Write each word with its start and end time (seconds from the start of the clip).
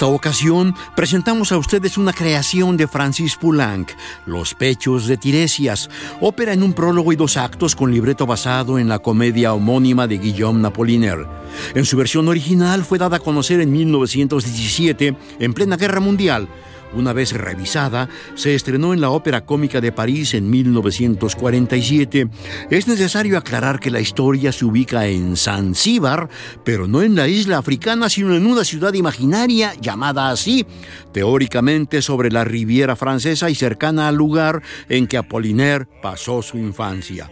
Esta 0.00 0.06
ocasión 0.06 0.74
presentamos 0.96 1.52
a 1.52 1.58
ustedes 1.58 1.98
una 1.98 2.14
creación 2.14 2.78
de 2.78 2.88
Francis 2.88 3.36
Poulenc, 3.36 3.90
Los 4.24 4.54
Pechos 4.54 5.06
de 5.06 5.18
Tiresias, 5.18 5.90
ópera 6.22 6.54
en 6.54 6.62
un 6.62 6.72
prólogo 6.72 7.12
y 7.12 7.16
dos 7.16 7.36
actos 7.36 7.76
con 7.76 7.92
libreto 7.92 8.24
basado 8.24 8.78
en 8.78 8.88
la 8.88 9.00
comedia 9.00 9.52
homónima 9.52 10.06
de 10.06 10.16
Guillaume 10.16 10.66
Apollinaire. 10.66 11.26
En 11.74 11.84
su 11.84 11.98
versión 11.98 12.28
original 12.28 12.82
fue 12.82 12.96
dada 12.96 13.18
a 13.18 13.20
conocer 13.20 13.60
en 13.60 13.72
1917, 13.72 15.14
en 15.38 15.52
plena 15.52 15.76
Guerra 15.76 16.00
Mundial. 16.00 16.48
Una 16.92 17.12
vez 17.12 17.32
revisada, 17.32 18.08
se 18.34 18.54
estrenó 18.54 18.92
en 18.92 19.00
la 19.00 19.10
Ópera 19.10 19.44
Cómica 19.44 19.80
de 19.80 19.92
París 19.92 20.34
en 20.34 20.50
1947. 20.50 22.28
Es 22.70 22.88
necesario 22.88 23.38
aclarar 23.38 23.78
que 23.78 23.90
la 23.90 24.00
historia 24.00 24.50
se 24.50 24.64
ubica 24.64 25.06
en 25.06 25.36
Zanzíbar, 25.36 26.28
pero 26.64 26.88
no 26.88 27.02
en 27.02 27.14
la 27.14 27.28
isla 27.28 27.58
africana, 27.58 28.08
sino 28.08 28.34
en 28.34 28.46
una 28.46 28.64
ciudad 28.64 28.92
imaginaria 28.94 29.72
llamada 29.80 30.30
así, 30.30 30.66
teóricamente 31.12 32.02
sobre 32.02 32.30
la 32.30 32.44
Riviera 32.44 32.96
Francesa 32.96 33.50
y 33.50 33.54
cercana 33.54 34.08
al 34.08 34.16
lugar 34.16 34.62
en 34.88 35.06
que 35.06 35.16
Apollinaire 35.16 35.86
pasó 36.02 36.42
su 36.42 36.58
infancia. 36.58 37.30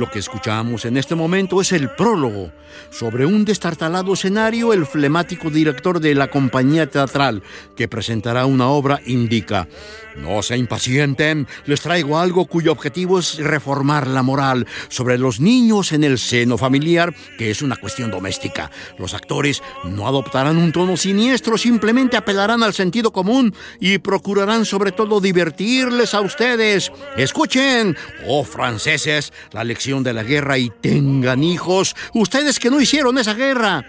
Lo 0.00 0.10
que 0.10 0.18
escuchamos 0.18 0.86
en 0.86 0.96
este 0.96 1.14
momento 1.14 1.60
es 1.60 1.72
el 1.72 1.90
prólogo. 1.90 2.50
Sobre 2.88 3.26
un 3.26 3.44
destartalado 3.44 4.14
escenario, 4.14 4.72
el 4.72 4.86
flemático 4.86 5.50
director 5.50 6.00
de 6.00 6.14
la 6.14 6.30
compañía 6.30 6.88
teatral 6.88 7.42
que 7.76 7.86
presentará 7.86 8.46
una 8.46 8.68
obra 8.68 9.02
indica, 9.04 9.68
no 10.16 10.42
se 10.42 10.56
impacienten, 10.56 11.46
les 11.66 11.82
traigo 11.82 12.18
algo 12.18 12.46
cuyo 12.46 12.72
objetivo 12.72 13.18
es 13.18 13.38
reformar 13.38 14.06
la 14.06 14.22
moral 14.22 14.66
sobre 14.88 15.18
los 15.18 15.40
niños 15.40 15.92
en 15.92 16.04
el 16.04 16.18
seno 16.18 16.56
familiar, 16.56 17.14
que 17.36 17.50
es 17.50 17.60
una 17.60 17.76
cuestión 17.76 18.10
doméstica. 18.10 18.70
Los 18.98 19.12
actores 19.14 19.62
no 19.84 20.06
adoptarán 20.06 20.56
un 20.56 20.72
tono 20.72 20.96
siniestro, 20.96 21.58
simplemente 21.58 22.16
apelarán 22.16 22.62
al 22.62 22.72
sentido 22.72 23.12
común 23.12 23.54
y 23.80 23.98
procurarán 23.98 24.64
sobre 24.64 24.92
todo 24.92 25.20
divertirles 25.20 26.14
a 26.14 26.22
ustedes. 26.22 26.90
Escuchen, 27.16 27.96
oh 28.26 28.44
franceses, 28.44 29.32
la 29.52 29.64
lección 29.64 29.89
de 29.98 30.12
la 30.12 30.22
guerra 30.22 30.56
y 30.56 30.70
tengan 30.70 31.42
hijos, 31.42 31.96
ustedes 32.14 32.60
que 32.60 32.70
no 32.70 32.80
hicieron 32.80 33.18
esa 33.18 33.34
guerra. 33.34 33.84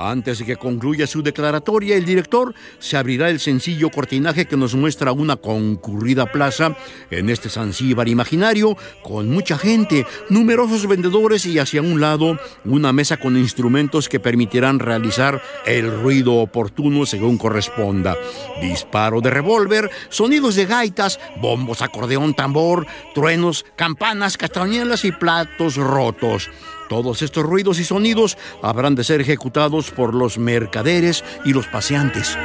Antes 0.00 0.38
de 0.38 0.46
que 0.46 0.56
concluya 0.56 1.06
su 1.06 1.22
declaratoria, 1.22 1.94
el 1.94 2.06
director 2.06 2.54
se 2.78 2.96
abrirá 2.96 3.28
el 3.28 3.38
sencillo 3.38 3.90
cortinaje 3.90 4.46
que 4.46 4.56
nos 4.56 4.74
muestra 4.74 5.12
una 5.12 5.36
concurrida 5.36 6.32
plaza 6.32 6.74
en 7.10 7.28
este 7.28 7.50
Zanzíbar 7.50 8.08
imaginario 8.08 8.78
con 9.02 9.28
mucha 9.28 9.58
gente, 9.58 10.06
numerosos 10.30 10.86
vendedores 10.86 11.44
y 11.44 11.58
hacia 11.58 11.82
un 11.82 12.00
lado 12.00 12.38
una 12.64 12.94
mesa 12.94 13.18
con 13.18 13.36
instrumentos 13.36 14.08
que 14.08 14.20
permitirán 14.20 14.78
realizar 14.78 15.42
el 15.66 15.90
ruido 16.00 16.36
oportuno 16.36 17.04
según 17.04 17.36
corresponda. 17.36 18.16
Disparo 18.62 19.20
de 19.20 19.28
revólver, 19.28 19.90
sonidos 20.08 20.54
de 20.54 20.64
gaitas, 20.64 21.20
bombos, 21.42 21.82
acordeón, 21.82 22.32
tambor, 22.32 22.86
truenos, 23.14 23.66
campanas, 23.76 24.38
castañuelas 24.38 25.04
y 25.04 25.12
platos 25.12 25.76
rotos. 25.76 26.48
Todos 26.90 27.22
estos 27.22 27.44
ruidos 27.44 27.78
y 27.78 27.84
sonidos 27.84 28.36
habrán 28.62 28.96
de 28.96 29.04
ser 29.04 29.20
ejecutados 29.20 29.92
por 29.92 30.12
los 30.12 30.38
mercaderes 30.38 31.22
y 31.44 31.52
los 31.52 31.68
paseantes. 31.68 32.36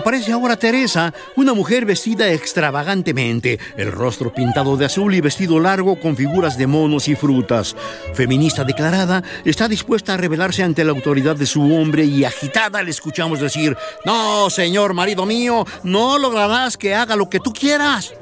Aparece 0.00 0.32
ahora 0.32 0.56
Teresa, 0.56 1.12
una 1.36 1.52
mujer 1.52 1.84
vestida 1.84 2.32
extravagantemente, 2.32 3.58
el 3.76 3.92
rostro 3.92 4.32
pintado 4.32 4.78
de 4.78 4.86
azul 4.86 5.14
y 5.14 5.20
vestido 5.20 5.60
largo 5.60 6.00
con 6.00 6.16
figuras 6.16 6.56
de 6.56 6.66
monos 6.66 7.06
y 7.06 7.14
frutas. 7.14 7.76
Feminista 8.14 8.64
declarada, 8.64 9.22
está 9.44 9.68
dispuesta 9.68 10.14
a 10.14 10.16
rebelarse 10.16 10.62
ante 10.62 10.84
la 10.84 10.92
autoridad 10.92 11.36
de 11.36 11.44
su 11.44 11.60
hombre 11.74 12.06
y 12.06 12.24
agitada 12.24 12.82
le 12.82 12.90
escuchamos 12.90 13.40
decir, 13.40 13.76
no, 14.06 14.48
señor 14.48 14.94
marido 14.94 15.26
mío, 15.26 15.66
no 15.82 16.16
lograrás 16.16 16.78
que 16.78 16.94
haga 16.94 17.14
lo 17.14 17.28
que 17.28 17.38
tú 17.38 17.52
quieras. 17.52 18.14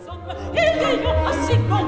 Al 1.28 1.87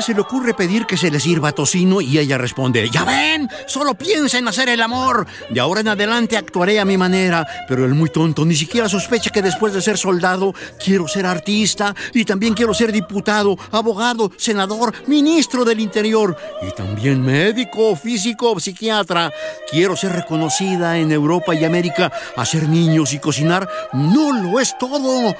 se 0.00 0.14
le 0.14 0.20
ocurre 0.20 0.54
pedir 0.54 0.86
que 0.86 0.96
se 0.96 1.10
le 1.10 1.20
sirva 1.20 1.52
tocino 1.52 2.00
y 2.00 2.18
ella 2.18 2.38
responde, 2.38 2.88
ya 2.88 3.04
ven, 3.04 3.50
solo 3.66 3.94
piensa 3.94 4.38
en 4.38 4.48
hacer 4.48 4.68
el 4.68 4.80
amor. 4.80 5.26
De 5.50 5.60
ahora 5.60 5.80
en 5.80 5.88
adelante 5.88 6.36
actuaré 6.36 6.80
a 6.80 6.84
mi 6.84 6.96
manera, 6.96 7.46
pero 7.68 7.84
el 7.84 7.94
muy 7.94 8.08
tonto 8.08 8.44
ni 8.44 8.54
siquiera 8.54 8.88
sospecha 8.88 9.30
que 9.30 9.42
después 9.42 9.74
de 9.74 9.82
ser 9.82 9.98
soldado 9.98 10.54
quiero 10.82 11.08
ser 11.08 11.26
artista 11.26 11.94
y 12.14 12.24
también 12.24 12.54
quiero 12.54 12.72
ser 12.72 12.92
diputado, 12.92 13.58
abogado, 13.70 14.30
senador, 14.36 14.94
ministro 15.06 15.64
del 15.64 15.80
Interior 15.80 16.36
y 16.62 16.70
también 16.74 17.20
médico, 17.20 17.94
físico, 17.96 18.58
psiquiatra. 18.58 19.32
Quiero 19.70 19.96
ser 19.96 20.12
reconocida 20.12 20.96
en 20.98 21.12
Europa 21.12 21.54
y 21.54 21.64
América, 21.64 22.12
hacer 22.36 22.68
niños 22.68 23.12
y 23.12 23.18
cocinar. 23.18 23.68
No 23.92 24.32
lo 24.32 24.60
es 24.60 24.76
todo. 24.78 25.34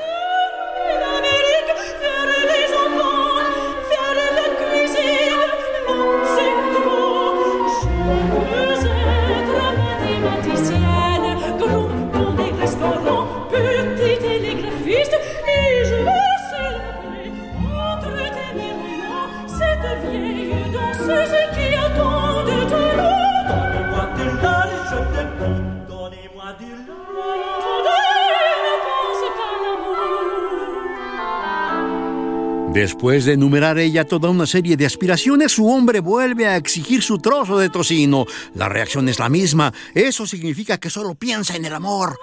Después 33.02 33.25
de 33.25 33.32
enumerar 33.32 33.81
ella 33.81 34.04
toda 34.04 34.31
una 34.31 34.46
serie 34.46 34.76
de 34.76 34.87
aspiraciones, 34.87 35.50
su 35.50 35.66
hombre 35.66 35.99
vuelve 35.99 36.46
a 36.46 36.54
exigir 36.54 37.02
su 37.02 37.19
trozo 37.19 37.58
de 37.58 37.69
tocino. 37.69 38.26
La 38.54 38.69
reacción 38.69 39.08
es 39.08 39.19
la 39.19 39.28
misma. 39.28 39.75
Eso 39.93 40.25
significa 40.25 40.78
que 40.78 40.88
solo 40.88 41.16
piensa 41.16 41.56
en 41.56 41.64
el 41.64 41.75
amor. 41.75 42.16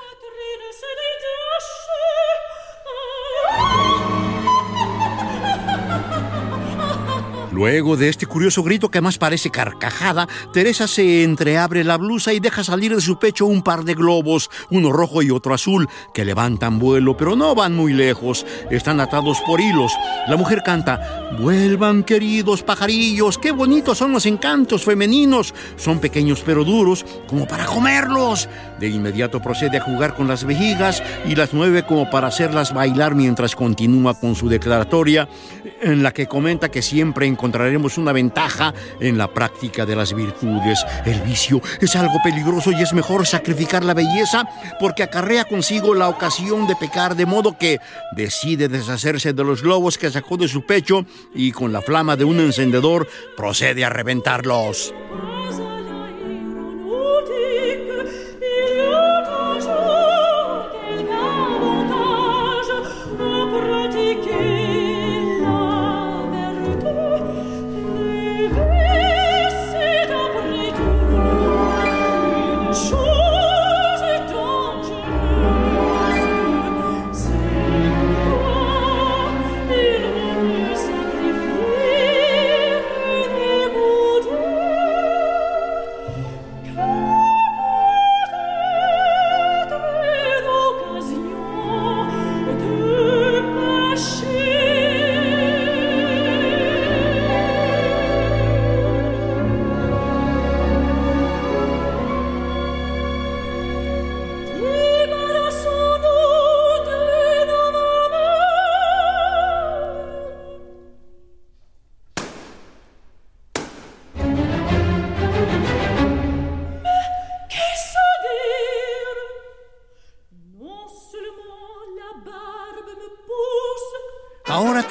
Luego 7.59 7.97
de 7.97 8.07
este 8.07 8.25
curioso 8.25 8.63
grito 8.63 8.89
que 8.89 9.01
más 9.01 9.17
parece 9.17 9.49
carcajada, 9.49 10.29
Teresa 10.53 10.87
se 10.87 11.25
entreabre 11.25 11.83
la 11.83 11.97
blusa 11.97 12.31
y 12.31 12.39
deja 12.39 12.63
salir 12.63 12.95
de 12.95 13.01
su 13.01 13.19
pecho 13.19 13.47
un 13.47 13.63
par 13.63 13.83
de 13.83 13.95
globos, 13.95 14.49
uno 14.69 14.93
rojo 14.93 15.21
y 15.21 15.29
otro 15.29 15.53
azul, 15.53 15.89
que 16.13 16.23
levantan 16.23 16.79
vuelo, 16.79 17.17
pero 17.17 17.35
no 17.35 17.53
van 17.55 17.75
muy 17.75 17.91
lejos. 17.91 18.45
Están 18.71 19.01
atados 19.01 19.41
por 19.45 19.59
hilos. 19.59 19.91
La 20.29 20.37
mujer 20.37 20.61
canta, 20.63 21.35
vuelvan 21.37 22.03
queridos 22.03 22.63
pajarillos, 22.63 23.37
qué 23.37 23.51
bonitos 23.51 23.97
son 23.97 24.13
los 24.13 24.25
encantos 24.25 24.85
femeninos. 24.85 25.53
Son 25.75 25.99
pequeños 25.99 26.41
pero 26.45 26.63
duros, 26.63 27.05
como 27.27 27.45
para 27.45 27.65
comerlos. 27.65 28.47
De 28.79 28.87
inmediato 28.87 29.41
procede 29.41 29.77
a 29.77 29.81
jugar 29.81 30.15
con 30.15 30.27
las 30.27 30.45
vejigas 30.45 31.03
y 31.25 31.35
las 31.35 31.53
mueve 31.53 31.83
como 31.83 32.09
para 32.09 32.27
hacerlas 32.27 32.73
bailar 32.73 33.15
mientras 33.15 33.55
continúa 33.55 34.17
con 34.17 34.35
su 34.35 34.47
declaratoria, 34.47 35.27
en 35.81 36.03
la 36.03 36.11
que 36.11 36.27
comenta 36.27 36.69
que 36.69 36.81
siempre 36.81 37.25
encontraremos 37.25 37.97
una 37.97 38.13
ventaja 38.13 38.73
en 38.99 39.17
la 39.17 39.27
práctica 39.27 39.85
de 39.85 39.95
las 39.95 40.13
virtudes. 40.13 40.85
El 41.05 41.21
vicio 41.21 41.61
es 41.81 41.95
algo 41.95 42.19
peligroso 42.23 42.71
y 42.71 42.81
es 42.81 42.93
mejor 42.93 43.25
sacrificar 43.25 43.83
la 43.83 43.93
belleza 43.93 44.47
porque 44.79 45.03
acarrea 45.03 45.45
consigo 45.45 45.93
la 45.93 46.07
ocasión 46.09 46.67
de 46.67 46.75
pecar, 46.75 47.15
de 47.15 47.25
modo 47.25 47.57
que 47.57 47.79
decide 48.15 48.67
deshacerse 48.67 49.33
de 49.33 49.43
los 49.43 49.61
globos 49.61 49.97
que 49.97 50.11
sacó 50.11 50.37
de 50.37 50.47
su 50.47 50.65
pecho 50.65 51.05
y 51.33 51.51
con 51.51 51.73
la 51.73 51.81
flama 51.81 52.15
de 52.15 52.23
un 52.23 52.39
encendedor 52.39 53.07
procede 53.35 53.83
a 53.83 53.89
reventarlos. 53.89 54.93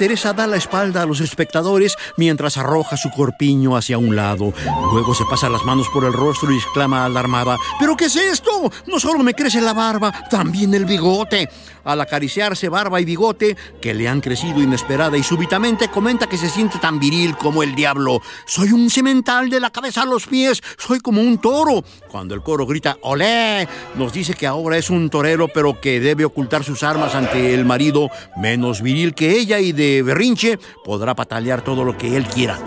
Teresa 0.09 0.33
da 0.33 0.47
la 0.47 0.57
espalda 0.57 1.03
a 1.03 1.07
los 1.07 1.21
espectadores 1.21 1.95
mientras 2.17 2.57
arroja 2.57 2.97
su 2.97 3.11
corpiño 3.11 3.77
hacia 3.77 3.99
un 3.99 4.17
lado. 4.17 4.55
Luego 4.91 5.15
se 5.15 5.27
pasa 5.27 5.51
las 5.51 5.67
manos 5.67 5.87
por 5.93 6.03
el 6.05 6.15
rostro 6.15 6.51
y 6.51 6.57
exclama 6.57 7.05
alarmada, 7.05 7.59
¿pero 7.79 7.95
qué 7.95 8.07
es 8.07 8.17
esto? 8.17 8.73
No 8.87 8.99
solo 8.99 9.23
me 9.23 9.35
crece 9.35 9.61
la 9.61 9.75
barba, 9.75 10.11
también 10.31 10.73
el 10.73 10.87
bigote. 10.87 11.51
Al 11.85 12.01
acariciarse 12.01 12.69
barba 12.69 13.01
y 13.01 13.05
bigote, 13.05 13.57
que 13.81 13.95
le 13.95 14.09
han 14.09 14.21
crecido 14.21 14.63
inesperada 14.63 15.17
y 15.17 15.23
súbitamente, 15.23 15.89
comenta 15.89 16.27
que 16.27 16.37
se 16.37 16.51
siente 16.51 16.79
tan 16.79 16.99
viril 16.99 17.37
como 17.37 17.63
el 17.63 17.75
diablo. 17.75 18.21
Soy 18.47 18.73
un 18.73 18.91
cemental 18.91 19.49
de 19.49 19.61
la 19.61 19.71
cabeza 19.71 20.03
a 20.03 20.07
los 20.07 20.27
pies, 20.27 20.63
soy 20.77 21.01
como 21.01 21.23
un 21.23 21.39
toro. 21.39 21.85
Cuando 22.11 22.35
el 22.35 22.43
coro 22.43 22.67
grita, 22.67 22.99
¡olé! 23.03 23.67
Nos 23.95 24.13
dice 24.13 24.35
que 24.35 24.47
ahora 24.47 24.77
es 24.77 24.91
un 24.91 25.09
torero, 25.09 25.49
pero 25.49 25.81
que 25.81 26.01
debe 26.01 26.27
ocultar 26.27 26.63
sus 26.63 26.83
armas 26.83 27.15
ante 27.15 27.55
el 27.55 27.65
marido 27.65 28.11
menos 28.37 28.83
viril 28.83 29.15
que 29.15 29.39
ella 29.39 29.59
y 29.59 29.73
de 29.73 29.98
berrinche 30.03 30.59
podrá 30.85 31.15
patalear 31.15 31.63
todo 31.63 31.85
lo 31.85 31.97
que 31.97 32.17
él 32.17 32.27
quiera. 32.27 32.59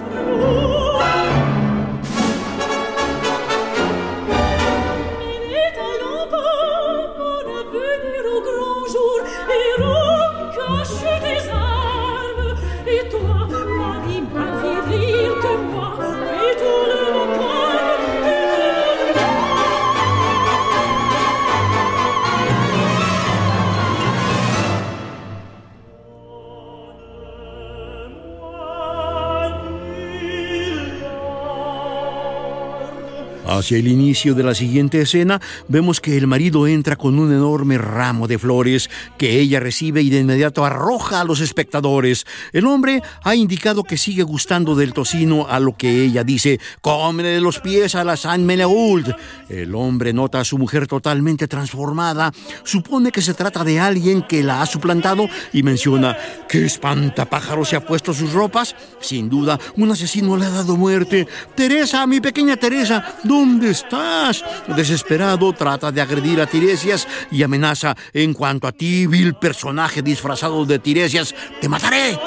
Hacia 33.61 33.77
el 33.77 33.87
inicio 33.87 34.33
de 34.33 34.41
la 34.41 34.56
siguiente 34.56 34.99
escena, 35.01 35.39
vemos 35.68 36.01
que 36.01 36.18
el 36.18 36.25
marido 36.25 36.65
entra 36.65 36.95
con 36.95 37.19
un 37.19 37.31
enorme 37.31 37.77
ramo 37.77 38.27
de 38.27 38.39
flores 38.39 38.89
que 39.19 39.39
ella 39.39 39.59
recibe 39.59 40.01
y 40.01 40.09
de 40.09 40.21
inmediato 40.21 40.65
arroja 40.65 41.21
a 41.21 41.23
los 41.25 41.41
espectadores. 41.41 42.25
El 42.53 42.65
hombre 42.65 43.03
ha 43.21 43.35
indicado 43.35 43.83
que 43.83 43.99
sigue 43.99 44.23
gustando 44.23 44.73
del 44.73 44.94
tocino, 44.94 45.45
a 45.47 45.59
lo 45.59 45.77
que 45.77 46.03
ella 46.03 46.23
dice: 46.23 46.59
Come 46.81 47.21
de 47.21 47.39
los 47.39 47.59
pies 47.59 47.94
a 47.94 48.03
la 48.03 48.18
San 48.18 48.47
Meneult. 48.47 49.09
El 49.47 49.75
hombre 49.75 50.11
nota 50.11 50.39
a 50.39 50.44
su 50.44 50.57
mujer 50.57 50.87
totalmente 50.87 51.47
transformada, 51.47 52.31
supone 52.63 53.11
que 53.11 53.21
se 53.21 53.35
trata 53.35 53.63
de 53.63 53.80
alguien 53.80 54.23
que 54.23 54.41
la 54.41 54.63
ha 54.63 54.65
suplantado 54.65 55.30
y 55.53 55.61
menciona: 55.61 56.18
¿Qué 56.49 56.65
espantapájaro 56.65 57.63
se 57.63 57.75
ha 57.75 57.85
puesto 57.85 58.11
sus 58.11 58.33
ropas? 58.33 58.75
Sin 59.01 59.30
duda, 59.30 59.59
un 59.77 59.91
asesino 59.91 60.35
le 60.35 60.47
ha 60.47 60.49
dado 60.49 60.77
muerte. 60.77 61.27
Teresa, 61.53 62.07
mi 62.07 62.19
pequeña 62.19 62.57
Teresa, 62.57 63.06
¿Dónde 63.23 63.51
estás? 63.60 64.44
Desesperado, 64.76 65.54
trata 65.54 65.92
de 65.92 66.02
agredir 66.02 66.40
a 66.42 66.48
Tiresias 66.48 67.08
y 67.31 67.44
amenaza, 67.44 67.96
en 68.14 68.34
cuanto 68.34 68.68
a 68.68 68.72
ti, 68.72 69.08
vil 69.08 69.34
personaje 69.36 70.02
disfrazado 70.02 70.66
de 70.66 70.80
Tiresias, 70.80 71.34
te 71.60 71.68
mataré. 71.68 72.18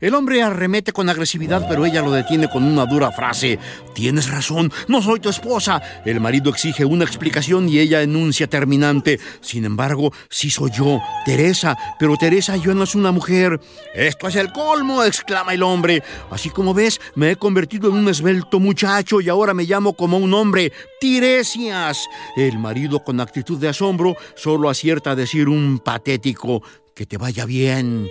El 0.00 0.14
hombre 0.14 0.42
arremete 0.42 0.94
con 0.94 1.10
agresividad, 1.10 1.66
pero 1.68 1.84
ella 1.84 2.00
lo 2.00 2.10
detiene 2.10 2.48
con 2.48 2.64
una 2.64 2.86
dura 2.86 3.12
frase. 3.12 3.58
Tienes 3.94 4.30
razón, 4.30 4.72
no 4.88 5.02
soy 5.02 5.20
tu 5.20 5.28
esposa. 5.28 5.82
El 6.06 6.20
marido 6.20 6.48
exige 6.48 6.86
una 6.86 7.04
explicación 7.04 7.68
y 7.68 7.80
ella 7.80 8.00
enuncia 8.00 8.46
terminante. 8.46 9.20
Sin 9.42 9.66
embargo, 9.66 10.10
sí 10.30 10.48
soy 10.48 10.70
yo, 10.70 11.02
Teresa, 11.26 11.76
pero 11.98 12.16
Teresa 12.16 12.56
yo 12.56 12.74
no 12.74 12.84
es 12.84 12.94
una 12.94 13.12
mujer. 13.12 13.60
Esto 13.94 14.28
es 14.28 14.36
el 14.36 14.52
colmo, 14.52 15.04
exclama 15.04 15.52
el 15.52 15.62
hombre. 15.62 16.02
Así 16.30 16.48
como 16.48 16.72
ves, 16.72 16.98
me 17.14 17.32
he 17.32 17.36
convertido 17.36 17.90
en 17.90 17.96
un 17.96 18.08
esbelto 18.08 18.58
muchacho 18.58 19.20
y 19.20 19.28
ahora 19.28 19.52
me 19.52 19.64
llamo 19.64 19.92
como 19.92 20.16
un 20.16 20.32
hombre, 20.32 20.72
Tiresias. 20.98 22.06
El 22.36 22.58
marido 22.58 23.04
con 23.04 23.20
actitud 23.20 23.58
de 23.58 23.68
asombro 23.68 24.16
solo 24.34 24.70
acierta 24.70 25.10
a 25.10 25.16
decir 25.16 25.50
un 25.50 25.78
patético, 25.78 26.62
que 26.94 27.04
te 27.04 27.18
vaya 27.18 27.44
bien. 27.44 28.08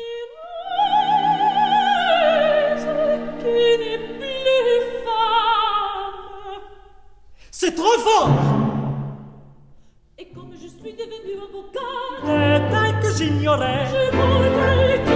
C'est 7.62 7.76
trop 7.76 8.00
fort. 8.00 8.30
Et 10.18 10.30
comme 10.34 10.54
je 10.54 10.68
suis 10.70 10.94
devenu 10.94 11.34
avocat, 11.44 12.70
tel 12.72 13.00
que 13.02 13.14
j'ignorais, 13.18 13.86
je 13.92 14.16
m'en 14.16 15.09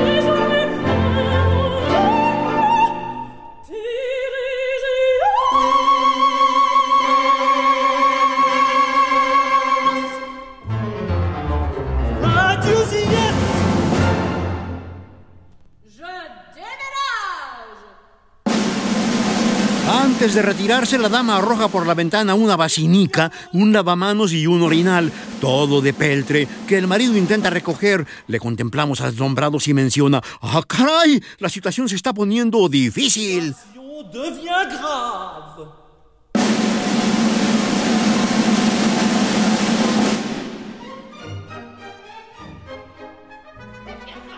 Antes 20.24 20.36
de 20.36 20.42
retirarse, 20.42 20.98
la 20.98 21.10
dama 21.10 21.36
arroja 21.36 21.68
por 21.68 21.86
la 21.86 21.94
ventana 21.94 22.34
una 22.34 22.56
basinica, 22.56 23.30
un 23.52 23.74
lavamanos 23.74 24.32
y 24.32 24.48
un 24.48 24.62
orinal, 24.62 25.12
todo 25.42 25.82
de 25.82 25.92
peltre, 25.92 26.48
que 26.66 26.78
el 26.78 26.88
marido 26.88 27.18
intenta 27.18 27.50
recoger. 27.50 28.08
Le 28.28 28.40
contemplamos 28.40 29.02
asombrados 29.02 29.68
y 29.68 29.74
menciona, 29.74 30.22
¡Ah, 30.42 30.62
caray! 30.66 31.22
La 31.40 31.50
situación 31.50 31.90
se 31.90 31.98
está 31.98 32.14
poniendo 32.14 32.70
difícil. 32.70 33.54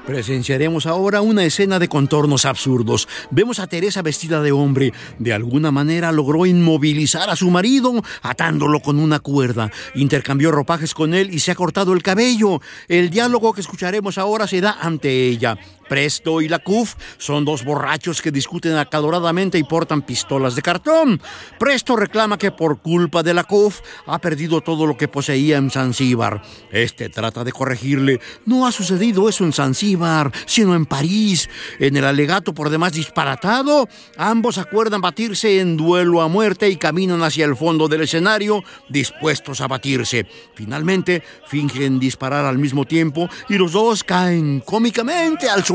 Presenciaremos 0.06 0.86
ahora 0.86 1.22
una 1.22 1.46
escena 1.46 1.80
de 1.80 1.88
contornos 1.88 2.46
absurdos. 2.46 3.08
Vemos 3.32 3.60
a 3.60 3.66
Teresa 3.66 4.04
vestida 4.04 4.42
de 4.44 4.52
hombre. 4.52 4.94
De 5.18 5.34
alguna 5.34 5.72
manera 5.72 6.12
logró 6.12 6.46
inmovilizar 6.46 7.30
a 7.32 7.36
su 7.36 7.50
marido, 7.50 8.04
atándolo 8.22 8.82
con 8.82 9.00
una 9.00 9.20
cuerda. 9.20 9.72
Intercambió 9.96 10.52
ropajes 10.52 10.94
con 10.94 11.16
él 11.16 11.34
y 11.34 11.40
se 11.40 11.52
ha 11.52 11.56
cortado 11.56 11.94
el 11.94 12.04
cabello. 12.04 12.62
El 12.88 13.10
diálogo 13.10 13.54
que 13.54 13.62
escucharemos 13.62 14.20
ahora 14.20 14.46
se 14.46 14.62
da 14.62 14.78
ante 14.80 15.28
ella. 15.28 15.58
Presto 15.88 16.42
y 16.42 16.48
la 16.48 16.60
CUF 16.60 16.96
son 17.18 17.46
dos 17.46 17.64
borrachos 17.64 18.22
que 18.22 18.32
discuten 18.32 18.76
acaloradamente 18.78 19.58
y 19.58 19.64
portan 19.64 20.02
pistolas 20.02 20.56
de 20.56 20.62
cartón. 20.62 21.22
Presto 21.60 21.96
reclama 21.96 22.38
que 22.38 22.52
por 22.52 22.82
culpa 22.82 23.22
de 23.22 23.34
la 23.34 23.44
CUF 23.44 23.82
ha 24.08 24.20
perdido 24.20 24.62
todo 24.62 24.88
lo 24.88 24.98
que 24.98 25.08
poseía 25.08 25.58
en 25.58 25.70
Zanzíbar. 25.70 26.42
Este 26.72 27.10
trata 27.10 27.44
de 27.44 27.52
corregirle. 27.52 28.20
No 28.46 28.66
ha 28.66 28.72
sucedido 28.72 29.30
eso 29.30 29.44
en 29.44 29.54
Zanzíbar, 29.54 30.32
sino 30.46 30.76
en 30.76 30.86
París. 30.86 31.50
En 31.80 31.96
el 31.96 32.06
alegato 32.06 32.54
por 32.54 32.70
demás 32.70 32.94
disparatado, 32.94 33.88
ambos 34.18 34.58
acuerdan 34.58 35.02
batirse 35.02 35.60
en 35.60 35.78
duelo 35.78 36.22
a 36.22 36.28
muerte 36.28 36.70
y 36.70 36.78
caminan 36.78 37.22
hacia 37.22 37.46
el 37.46 37.56
fondo 37.56 37.88
del 37.88 38.02
escenario, 38.02 38.64
dispuestos 38.90 39.62
a 39.62 39.68
batirse. 39.68 40.26
Finalmente, 40.56 41.24
fingen 41.48 42.00
disparar 42.00 42.46
al 42.46 42.58
mismo 42.58 42.86
tiempo 42.86 43.30
y 43.50 43.58
los 43.58 43.74
dos 43.74 44.04
caen 44.04 44.62
cómicamente 44.66 45.48
al 45.48 45.64
suelo 45.64 45.75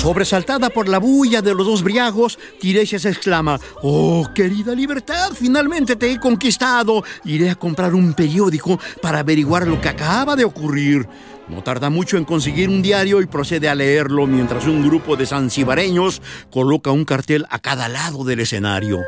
Sobresaltada 0.00 0.70
por 0.70 0.88
la 0.88 0.98
bulla 0.98 1.42
de 1.42 1.52
los 1.52 1.66
dos 1.66 1.82
briagos, 1.82 2.38
Tiresias 2.60 3.04
exclama, 3.04 3.58
Oh, 3.82 4.28
querida 4.32 4.72
libertad, 4.72 5.32
finalmente 5.34 5.96
te 5.96 6.12
he 6.12 6.20
conquistado. 6.20 7.02
Iré 7.24 7.50
a 7.50 7.56
comprar 7.56 7.94
un 7.94 8.14
periódico 8.14 8.78
para 9.02 9.18
averiguar 9.18 9.66
lo 9.66 9.80
que 9.80 9.88
acaba 9.88 10.36
de 10.36 10.44
ocurrir. 10.44 11.08
No 11.48 11.64
tarda 11.64 11.90
mucho 11.90 12.16
en 12.16 12.24
conseguir 12.24 12.68
un 12.68 12.80
diario 12.80 13.20
y 13.20 13.26
procede 13.26 13.68
a 13.68 13.74
leerlo 13.74 14.28
mientras 14.28 14.68
un 14.68 14.86
grupo 14.86 15.16
de 15.16 15.26
zanzibareños 15.26 16.22
coloca 16.52 16.92
un 16.92 17.04
cartel 17.04 17.44
a 17.50 17.58
cada 17.58 17.88
lado 17.88 18.22
del 18.22 18.38
escenario. 18.38 19.00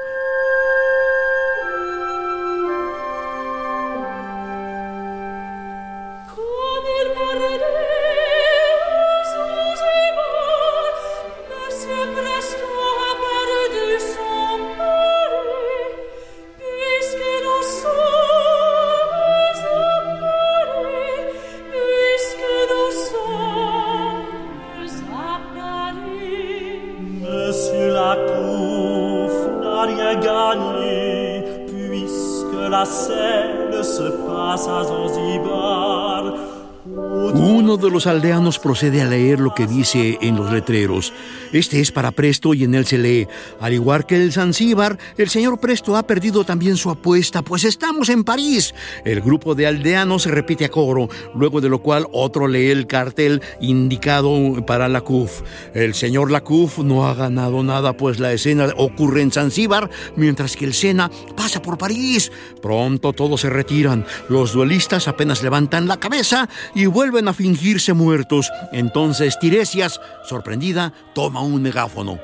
Los 38.00 38.07
aldeanos 38.07 38.39
procede 38.61 39.02
a 39.02 39.07
leer 39.07 39.40
lo 39.40 39.55
que 39.55 39.67
dice 39.67 40.19
en 40.21 40.37
los 40.37 40.52
letreros. 40.52 41.12
Este 41.52 41.81
es 41.81 41.90
para 41.90 42.12
Presto 42.12 42.55
y 42.55 42.64
en 42.64 42.75
él 42.75 42.87
se 42.87 42.99
lee, 42.99 43.26
al 43.61 43.73
igual 43.73 44.07
que 44.07 44.17
el 44.17 44.33
Zanzíbar, 44.33 44.99
el 45.17 45.29
señor 45.29 45.59
Presto 45.59 45.97
ha 45.97 46.05
perdido 46.05 46.45
también 46.45 46.76
su 46.76 46.90
apuesta, 46.90 47.43
pues 47.43 47.64
estamos 47.64 48.09
en 48.09 48.25
París. 48.25 48.75
El 49.05 49.21
grupo 49.21 49.55
de 49.55 49.67
aldeanos 49.67 50.23
se 50.23 50.31
repite 50.31 50.64
a 50.64 50.69
coro, 50.69 51.09
luego 51.35 51.61
de 51.61 51.69
lo 51.69 51.81
cual 51.81 52.07
otro 52.12 52.47
lee 52.47 52.71
el 52.71 52.87
cartel 52.87 53.43
indicado 53.61 54.64
para 54.67 54.88
la 54.88 55.00
CUF. 55.00 55.43
El 55.75 55.95
señor 55.95 56.31
Lacuf 56.31 56.79
no 56.79 57.07
ha 57.07 57.14
ganado 57.14 57.62
nada, 57.62 57.97
pues 57.97 58.21
la 58.21 58.33
escena 58.33 58.69
ocurre 58.76 59.23
en 59.23 59.33
Zanzíbar, 59.33 59.90
mientras 60.17 60.57
que 60.57 60.64
el 60.64 60.75
Sena 60.75 61.11
pasa 61.37 61.62
por 61.62 61.79
París. 61.79 62.31
Pronto 62.62 63.12
todos 63.12 63.40
se 63.40 63.50
retiran. 63.50 64.05
Los 64.29 64.52
duelistas 64.52 65.09
apenas 65.09 65.43
levantan 65.43 65.88
la 65.88 65.99
cabeza 65.99 66.49
y 66.75 66.87
vuelven 66.87 67.29
a 67.29 67.33
fingirse 67.33 67.93
muertos. 67.93 68.50
Entonces 68.73 69.38
Tiresias, 69.38 70.00
sorprendida, 70.25 70.92
toma 71.14 71.40
un 71.42 71.62
megáfono. 71.62 72.19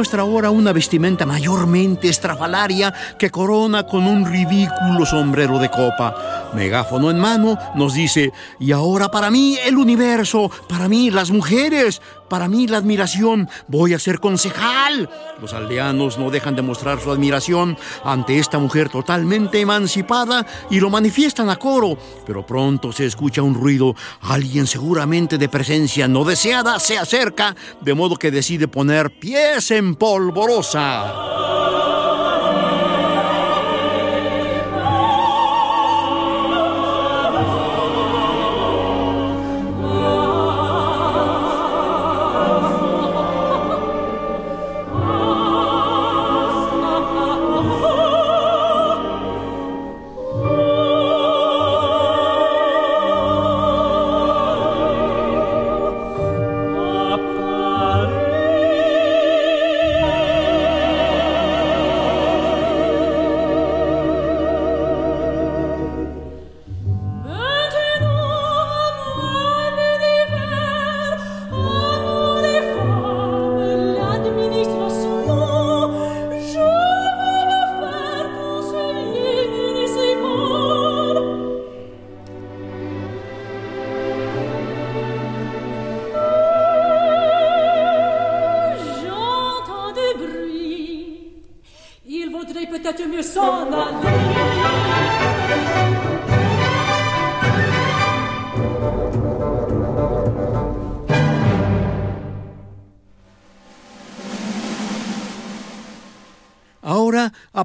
Muestra 0.00 0.22
ahora 0.22 0.48
una 0.50 0.72
vestimenta 0.72 1.26
mayormente 1.26 2.08
estrafalaria 2.08 2.94
que 3.18 3.28
corona 3.28 3.82
con 3.82 4.06
un 4.06 4.24
ridículo 4.24 5.04
sombrero 5.04 5.58
de 5.58 5.68
copa. 5.68 6.29
Megáfono 6.54 7.10
en 7.10 7.18
mano 7.18 7.58
nos 7.74 7.94
dice, 7.94 8.32
y 8.58 8.72
ahora 8.72 9.10
para 9.10 9.30
mí 9.30 9.56
el 9.64 9.76
universo, 9.76 10.50
para 10.68 10.88
mí 10.88 11.10
las 11.10 11.30
mujeres, 11.30 12.02
para 12.28 12.48
mí 12.48 12.66
la 12.66 12.78
admiración, 12.78 13.48
voy 13.68 13.94
a 13.94 13.98
ser 13.98 14.20
concejal. 14.20 15.10
Los 15.40 15.52
aldeanos 15.52 16.18
no 16.18 16.30
dejan 16.30 16.56
de 16.56 16.62
mostrar 16.62 17.00
su 17.00 17.10
admiración 17.10 17.76
ante 18.04 18.38
esta 18.38 18.58
mujer 18.58 18.88
totalmente 18.88 19.60
emancipada 19.60 20.46
y 20.70 20.80
lo 20.80 20.90
manifiestan 20.90 21.50
a 21.50 21.56
coro, 21.56 21.98
pero 22.26 22.46
pronto 22.46 22.92
se 22.92 23.06
escucha 23.06 23.42
un 23.42 23.54
ruido. 23.54 23.94
Alguien 24.20 24.66
seguramente 24.66 25.38
de 25.38 25.48
presencia 25.48 26.08
no 26.08 26.24
deseada 26.24 26.78
se 26.78 26.98
acerca, 26.98 27.56
de 27.80 27.94
modo 27.94 28.16
que 28.16 28.30
decide 28.30 28.68
poner 28.68 29.18
pies 29.18 29.70
en 29.70 29.94
polvorosa. 29.96 31.39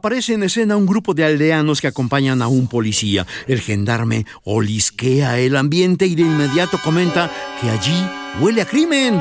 Aparece 0.06 0.34
en 0.34 0.44
escena 0.44 0.78
un 0.78 0.86
grupo 0.86 1.16
de 1.16 1.26
aldeanos 1.26 1.82
que 1.82 1.88
acompañan 1.88 2.44
a 2.44 2.48
un 2.48 2.68
policía. 2.68 3.26
El 3.48 3.60
gendarme 3.60 4.28
olisquea 4.44 5.40
el 5.40 5.56
ambiente 5.56 6.06
y 6.06 6.14
de 6.14 6.22
inmediato 6.22 6.80
comenta 6.84 7.32
que 7.60 7.72
allí 7.72 8.08
huele 8.40 8.62
a 8.62 8.66
crimen. 8.66 9.20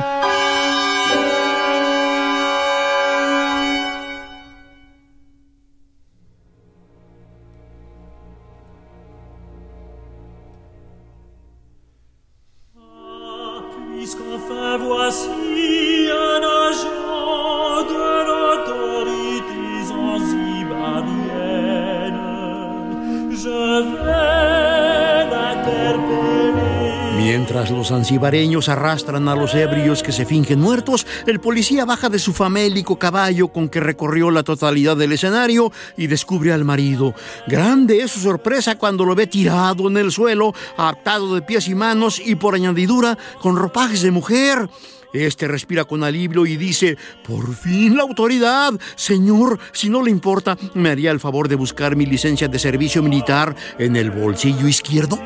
Mientras 27.37 27.69
los 27.69 27.89
zanzibareños 27.89 28.69
arrastran 28.69 29.27
a 29.27 29.35
los 29.35 29.53
ebrios 29.55 30.01
que 30.01 30.13
se 30.13 30.25
fingen 30.25 30.61
muertos, 30.61 31.05
el 31.27 31.41
policía 31.41 31.83
baja 31.83 32.07
de 32.07 32.17
su 32.17 32.31
famélico 32.31 32.97
caballo 32.97 33.49
con 33.49 33.67
que 33.67 33.81
recorrió 33.81 34.31
la 34.31 34.43
totalidad 34.43 34.95
del 34.95 35.11
escenario 35.11 35.69
y 35.97 36.07
descubre 36.07 36.53
al 36.53 36.63
marido. 36.63 37.13
Grande 37.45 37.99
es 37.99 38.11
su 38.11 38.21
sorpresa 38.21 38.77
cuando 38.77 39.03
lo 39.03 39.15
ve 39.15 39.27
tirado 39.27 39.89
en 39.89 39.97
el 39.97 40.13
suelo, 40.13 40.53
atado 40.77 41.35
de 41.35 41.41
pies 41.41 41.67
y 41.67 41.75
manos 41.75 42.21
y 42.25 42.35
por 42.35 42.55
añadidura 42.55 43.17
con 43.41 43.57
ropajes 43.57 44.01
de 44.01 44.11
mujer. 44.11 44.69
Este 45.11 45.49
respira 45.49 45.83
con 45.83 46.05
alivio 46.05 46.45
y 46.45 46.55
dice, 46.55 46.97
por 47.27 47.53
fin 47.53 47.97
la 47.97 48.03
autoridad. 48.03 48.71
Señor, 48.95 49.59
si 49.73 49.89
no 49.89 50.01
le 50.01 50.09
importa, 50.09 50.57
¿me 50.73 50.89
haría 50.89 51.11
el 51.11 51.19
favor 51.19 51.49
de 51.49 51.55
buscar 51.55 51.97
mi 51.97 52.05
licencia 52.05 52.47
de 52.47 52.59
servicio 52.59 53.03
militar 53.03 53.53
en 53.77 53.97
el 53.97 54.09
bolsillo 54.09 54.69
izquierdo? 54.69 55.19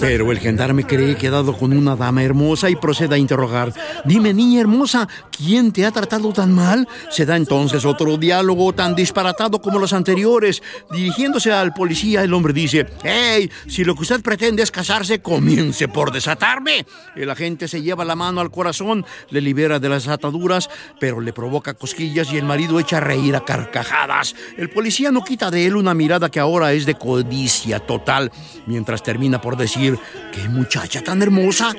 Pero 0.00 0.30
el 0.30 0.38
gendarme 0.38 0.84
cree 0.84 1.16
que 1.16 1.28
ha 1.28 1.30
dado 1.30 1.56
con 1.56 1.72
una 1.72 1.96
dama 1.96 2.22
hermosa 2.22 2.68
y 2.68 2.76
procede 2.76 3.14
a 3.14 3.18
interrogar. 3.18 3.72
Dime, 4.04 4.34
niña 4.34 4.60
hermosa, 4.60 5.08
¿quién 5.36 5.72
te 5.72 5.86
ha 5.86 5.90
tratado 5.90 6.32
tan 6.32 6.52
mal? 6.52 6.86
Se 7.10 7.24
da 7.24 7.36
entonces 7.36 7.84
otro 7.84 8.16
diálogo 8.16 8.72
tan 8.74 8.94
disparatado 8.94 9.60
como 9.60 9.78
los 9.78 9.92
anteriores. 9.92 10.62
Dirigiéndose 10.90 11.52
al 11.52 11.72
policía, 11.72 12.22
el 12.22 12.34
hombre 12.34 12.52
dice, 12.52 12.86
¡Hey! 13.02 13.50
Si 13.68 13.84
lo 13.84 13.94
que 13.94 14.02
usted 14.02 14.22
pretende 14.22 14.62
es 14.62 14.70
casarse, 14.70 15.20
comience 15.20 15.88
por 15.88 16.12
desatarme. 16.12 16.84
El 17.14 17.30
agente 17.30 17.66
se 17.66 17.80
lleva 17.80 18.04
la 18.04 18.16
mano 18.16 18.40
al 18.40 18.50
corazón, 18.50 19.06
le 19.30 19.40
libera 19.40 19.78
de 19.78 19.88
las 19.88 20.08
ataduras, 20.08 20.68
pero 21.00 21.20
le 21.20 21.32
provoca 21.32 21.74
cosquillas 21.74 22.32
y 22.32 22.36
el 22.36 22.44
marido 22.44 22.78
echa 22.78 22.98
a 22.98 23.00
reír 23.00 23.34
a 23.34 23.44
carcajadas. 23.44 24.34
El 24.58 24.68
policía 24.68 25.10
no 25.10 25.24
quita 25.24 25.50
de 25.50 25.66
él 25.66 25.76
una 25.76 25.94
mirada 25.94 26.30
que 26.30 26.40
ahora 26.40 26.72
es 26.72 26.84
de 26.86 26.94
codicia 26.94 27.80
total, 27.80 28.30
mientras 28.66 29.02
termina 29.02 29.40
por 29.40 29.56
decir, 29.56 29.85
¡Qué 30.32 30.48
muchacha 30.48 31.00
tan 31.02 31.22
hermosa! 31.22 31.72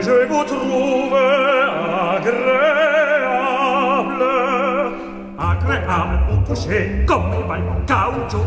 je 0.00 0.26
vous 0.26 0.44
trouve 0.44 1.14
agréable, 2.16 2.54
agréable 5.38 6.18
au 6.32 6.36
toucher 6.46 7.04
comme 7.06 7.30
les 7.32 7.42
balles 7.48 7.68
en 7.68 7.80
caoutchouc. 7.86 8.44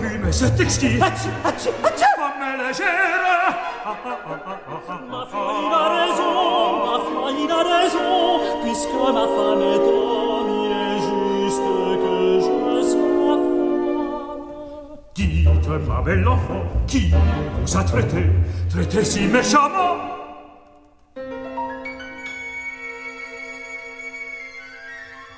Oui, 0.00 0.12
mais 0.22 0.32
c'est 0.32 0.58
exquis, 0.60 0.98
comme 0.98 2.66
légère. 2.66 2.86
Ma 5.10 5.26
fille 5.26 5.72
a 5.72 5.88
raison, 5.88 6.95
fille 7.26 7.50
a 7.50 7.62
raison, 7.62 8.40
puisque 8.62 8.92
ma 8.92 9.26
femme 9.26 9.62
est 9.62 9.80
homme, 9.80 10.52
il 10.64 10.72
est 10.72 10.98
juste 11.06 11.66
que 12.02 12.16
je 12.40 12.82
sois 12.92 13.36
femme. 13.36 14.96
Dites, 15.14 15.68
ma 15.88 16.02
belle 16.02 16.26
enfant, 16.28 16.62
qui 16.86 17.12
vous 17.62 17.76
a 17.76 17.84
traité, 17.84 18.26
traité 18.70 19.04
si 19.04 19.26
méchamment? 19.26 20.25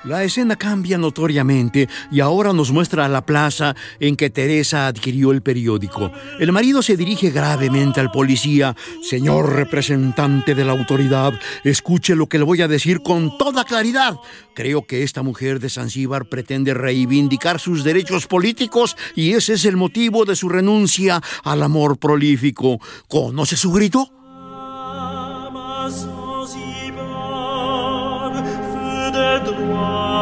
La 0.04 0.22
escena 0.22 0.56
cambia 0.56 0.96
notoriamente 0.96 1.88
y 2.10 2.20
ahora 2.20 2.52
nos 2.52 2.70
muestra 2.70 3.08
la 3.08 3.26
plaza 3.26 3.74
en 3.98 4.16
que 4.16 4.30
Teresa 4.30 4.86
adquirió 4.86 5.32
el 5.32 5.42
periódico. 5.42 6.12
El 6.38 6.52
marido 6.52 6.82
se 6.82 6.96
dirige 6.96 7.30
gravemente 7.30 8.00
al 8.00 8.10
policía. 8.10 8.76
Señor 9.02 9.54
representante 9.54 10.54
de 10.54 10.64
la 10.64 10.72
autoridad, 10.72 11.32
escuche 11.64 12.14
lo 12.14 12.28
que 12.28 12.38
le 12.38 12.44
voy 12.44 12.62
a 12.62 12.68
decir 12.68 13.02
con 13.02 13.36
toda 13.38 13.64
claridad. 13.64 14.16
Creo 14.54 14.86
que 14.86 15.02
esta 15.02 15.22
mujer 15.22 15.58
de 15.58 15.68
Zanzíbar 15.68 16.28
pretende 16.28 16.74
reivindicar 16.74 17.58
sus 17.58 17.82
derechos 17.82 18.26
políticos 18.26 18.96
y 19.16 19.32
ese 19.32 19.54
es 19.54 19.64
el 19.64 19.76
motivo 19.76 20.24
de 20.24 20.36
su 20.36 20.48
renuncia 20.48 21.20
al 21.42 21.62
amor 21.62 21.98
prolífico. 21.98 22.78
¿Conoce 23.08 23.56
su 23.56 23.72
grito? 23.72 24.12
the 29.48 29.64
one. 29.64 30.17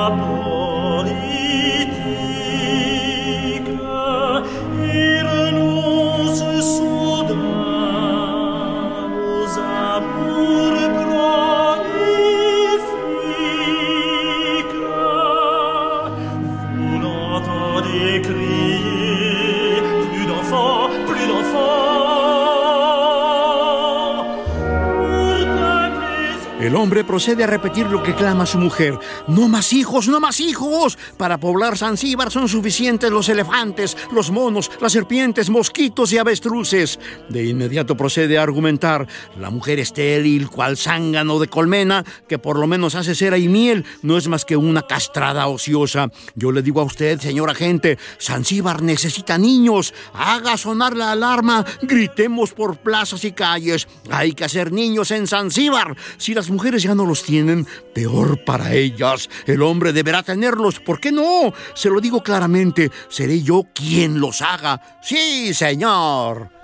El 26.67 26.75
hombre 26.75 27.05
procede 27.05 27.45
a 27.45 27.47
repetir 27.47 27.87
lo 27.87 28.03
que 28.03 28.17
clama 28.17 28.45
su 28.45 28.59
mujer. 28.59 28.99
No 29.29 29.47
más 29.47 29.73
hijos, 29.73 30.09
no 30.09 30.19
más 30.19 30.41
hijos. 30.41 30.99
Para 31.17 31.39
poblar 31.39 31.79
Zanzíbar 31.79 32.33
son 32.33 32.49
suficientes 32.49 33.09
los 33.09 33.29
elefantes, 33.29 33.97
los 34.11 34.33
monos, 34.33 34.73
las 34.81 34.91
serpientes, 34.91 35.49
mosquitos 35.49 36.13
y 36.13 36.19
avestruces. 36.19 36.99
De 37.29 37.45
inmediato 37.45 37.97
procede 37.97 38.37
a 38.37 38.43
argumentar. 38.43 39.07
La 39.39 39.51
mujer 39.51 39.79
estéril, 39.79 40.51
cual 40.51 40.77
zángano 40.77 41.39
de 41.39 41.47
colmena, 41.47 42.05
que 42.27 42.41
por 42.41 42.59
lo 42.59 42.67
menos 42.67 42.97
hace 42.97 43.15
cera 43.15 43.39
y 43.39 43.47
miel, 43.47 43.85
no 44.03 44.17
es 44.19 44.27
más 44.27 44.45
que 44.45 44.57
una 44.57 44.83
castrada 44.83 45.47
ociosa. 45.47 46.11
Yo 46.35 46.51
le 46.51 46.63
digo 46.63 46.81
a 46.81 46.85
usted, 46.85 47.21
señor 47.21 47.49
agente, 47.49 47.97
Zanzíbar 48.21 48.83
necesita 48.83 49.39
niños. 49.39 49.95
Haga 50.15 50.57
sonar 50.57 50.97
la 50.97 51.13
alarma. 51.13 51.65
Gritemos 51.83 52.53
por 52.55 52.79
plazas 52.79 53.25
y 53.25 53.31
calles. 53.31 53.87
Hay 54.11 54.33
que 54.33 54.43
hacer 54.43 54.73
niños 54.73 55.13
en 55.13 55.29
Zanzíbar. 55.29 55.97
Si 56.17 56.35
las 56.35 56.51
mujeres 56.57 56.83
ya 56.83 56.95
no 56.95 57.05
los 57.05 57.23
tienen, 57.23 57.67
peor 57.95 58.43
para 58.43 58.73
ellas. 58.73 59.29
El 59.45 59.61
hombre 59.61 59.93
deberá 59.93 60.23
tenerlos. 60.23 60.81
¿Por 60.81 61.01
qué 61.01 61.13
no? 61.13 61.53
Se 61.75 61.91
lo 61.91 62.01
digo 62.01 62.23
claramente. 62.23 62.91
Seré 63.11 63.43
yo 63.43 63.65
quien 63.75 64.21
los 64.21 64.41
haga. 64.41 64.81
Sí, 65.03 65.53
señor. 65.53 66.56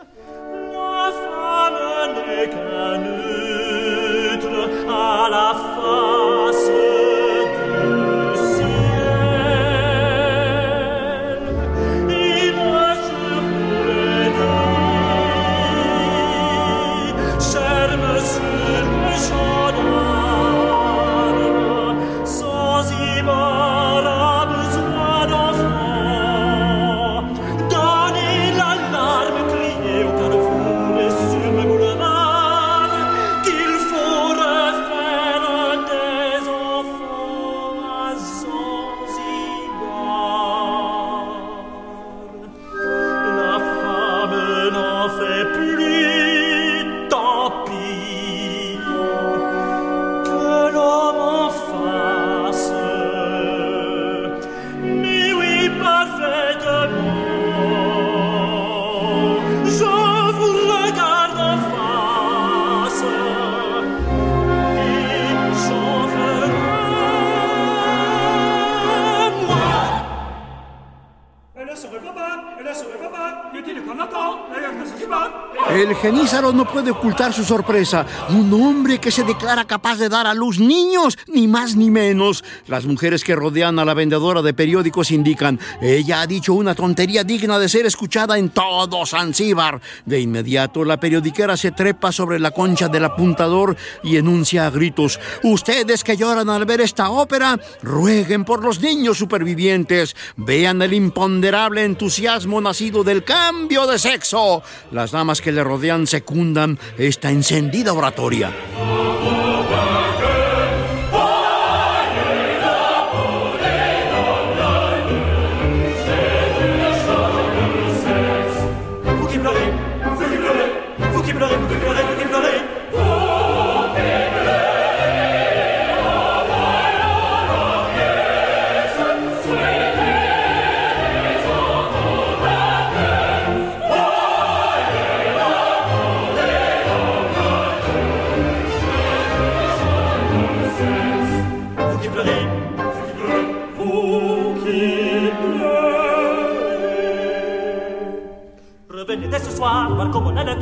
Genízaro 76.02 76.52
no 76.52 76.66
puede 76.66 76.90
ocultar 76.90 77.32
su 77.32 77.44
sorpresa. 77.44 78.04
Un 78.28 78.52
hombre 78.52 78.98
que 78.98 79.12
se 79.12 79.22
declara 79.22 79.64
capaz 79.64 79.98
de 79.98 80.08
dar 80.08 80.26
a 80.26 80.34
luz 80.34 80.58
niños, 80.58 81.16
ni 81.28 81.46
más 81.46 81.76
ni 81.76 81.90
menos. 81.90 82.42
Las 82.66 82.86
mujeres 82.86 83.22
que 83.22 83.36
rodean 83.36 83.78
a 83.78 83.84
la 83.84 83.94
vendedora 83.94 84.42
de 84.42 84.52
periódicos 84.52 85.12
indican, 85.12 85.60
ella 85.80 86.20
ha 86.20 86.26
dicho 86.26 86.54
una 86.54 86.74
tontería 86.74 87.22
digna 87.22 87.56
de 87.60 87.68
ser 87.68 87.86
escuchada 87.86 88.36
en 88.36 88.50
todo 88.50 89.06
Zanzíbar. 89.06 89.80
De 90.04 90.18
inmediato, 90.18 90.84
la 90.84 90.98
periodiquera 90.98 91.56
se 91.56 91.70
trepa 91.70 92.10
sobre 92.10 92.40
la 92.40 92.50
concha 92.50 92.88
del 92.88 93.04
apuntador 93.04 93.76
y 94.02 94.16
enuncia 94.16 94.66
a 94.66 94.70
gritos, 94.70 95.20
ustedes 95.44 96.02
que 96.02 96.16
lloran 96.16 96.50
al 96.50 96.64
ver 96.64 96.80
esta 96.80 97.10
ópera, 97.10 97.60
rueguen 97.80 98.44
por 98.44 98.64
los 98.64 98.80
niños 98.80 99.18
supervivientes. 99.18 100.16
Vean 100.36 100.82
el 100.82 100.94
imponderable 100.94 101.84
entusiasmo 101.84 102.60
nacido 102.60 103.04
del 103.04 103.22
cambio 103.22 103.86
de 103.86 104.00
sexo. 104.00 104.64
Las 104.90 105.12
damas 105.12 105.40
que 105.40 105.52
le 105.52 105.62
rodean 105.62 105.91
secundan 106.06 106.78
esta 106.98 107.30
encendida 107.30 107.92
oratoria. 107.92 108.50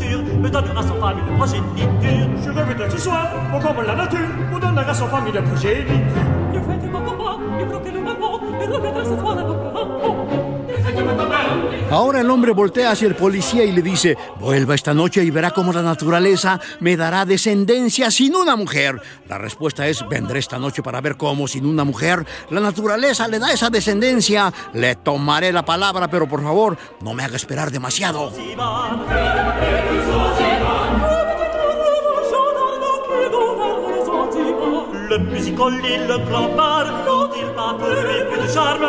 nature 0.00 0.22
me 0.40 0.48
donnera 0.48 0.82
son 0.82 0.94
femme 0.94 1.18
une 1.18 1.36
progéniture. 1.36 2.28
Je 2.44 2.50
rêve 2.50 2.76
de 2.76 2.90
ce 2.90 2.98
soir, 2.98 3.28
on 3.54 3.60
comble 3.60 3.86
la 3.86 3.94
nature, 3.94 4.18
on 4.52 4.58
donnera 4.58 4.94
son 4.94 5.06
femme 5.06 5.26
une 5.26 5.42
progéniture. 5.42 6.29
Ahora 11.90 12.20
el 12.20 12.30
hombre 12.30 12.52
voltea 12.52 12.92
hacia 12.92 13.08
el 13.08 13.16
policía 13.16 13.64
y 13.64 13.72
le 13.72 13.82
dice, 13.82 14.16
vuelva 14.38 14.76
esta 14.76 14.94
noche 14.94 15.24
y 15.24 15.30
verá 15.30 15.50
cómo 15.50 15.72
la 15.72 15.82
naturaleza 15.82 16.60
me 16.78 16.96
dará 16.96 17.24
descendencia 17.24 18.12
sin 18.12 18.36
una 18.36 18.54
mujer. 18.54 19.02
La 19.28 19.38
respuesta 19.38 19.88
es, 19.88 20.06
vendré 20.08 20.38
esta 20.38 20.56
noche 20.56 20.84
para 20.84 21.00
ver 21.00 21.16
cómo 21.16 21.48
sin 21.48 21.66
una 21.66 21.82
mujer 21.82 22.24
la 22.50 22.60
naturaleza 22.60 23.26
le 23.26 23.40
da 23.40 23.52
esa 23.52 23.70
descendencia. 23.70 24.52
Le 24.72 24.94
tomaré 24.94 25.52
la 25.52 25.64
palabra, 25.64 26.08
pero 26.08 26.28
por 26.28 26.44
favor, 26.44 26.78
no 27.00 27.12
me 27.12 27.24
haga 27.24 27.34
esperar 27.34 27.72
demasiado. 27.72 28.30
Le 35.10 35.18
le 36.06 36.18
pas 36.28 36.86
charme 38.54 38.86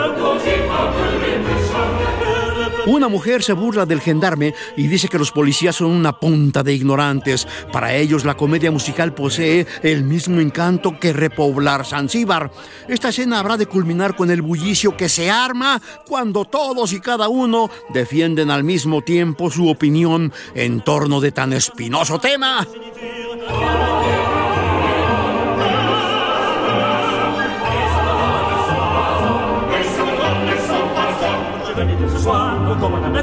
Una 2.87 3.07
mujer 3.07 3.43
se 3.43 3.53
burla 3.53 3.85
del 3.85 4.01
gendarme 4.01 4.55
y 4.75 4.87
dice 4.87 5.07
que 5.07 5.19
los 5.19 5.31
policías 5.31 5.75
son 5.75 5.91
una 5.91 6.19
punta 6.19 6.63
de 6.63 6.73
ignorantes. 6.73 7.47
Para 7.71 7.95
ellos 7.95 8.25
la 8.25 8.35
comedia 8.35 8.71
musical 8.71 9.13
posee 9.13 9.67
el 9.83 10.03
mismo 10.03 10.39
encanto 10.39 10.99
que 10.99 11.13
repoblar 11.13 11.85
Zanzíbar. 11.85 12.51
Esta 12.87 13.09
escena 13.09 13.39
habrá 13.39 13.57
de 13.57 13.67
culminar 13.67 14.15
con 14.15 14.31
el 14.31 14.41
bullicio 14.41 14.97
que 14.97 15.09
se 15.09 15.29
arma 15.29 15.81
cuando 16.07 16.45
todos 16.45 16.93
y 16.93 16.99
cada 16.99 17.29
uno 17.29 17.69
defienden 17.89 18.49
al 18.49 18.63
mismo 18.63 19.01
tiempo 19.01 19.51
su 19.51 19.69
opinión 19.69 20.33
en 20.55 20.81
torno 20.81 21.21
de 21.21 21.31
tan 21.31 21.53
espinoso 21.53 22.19
tema. 22.19 22.67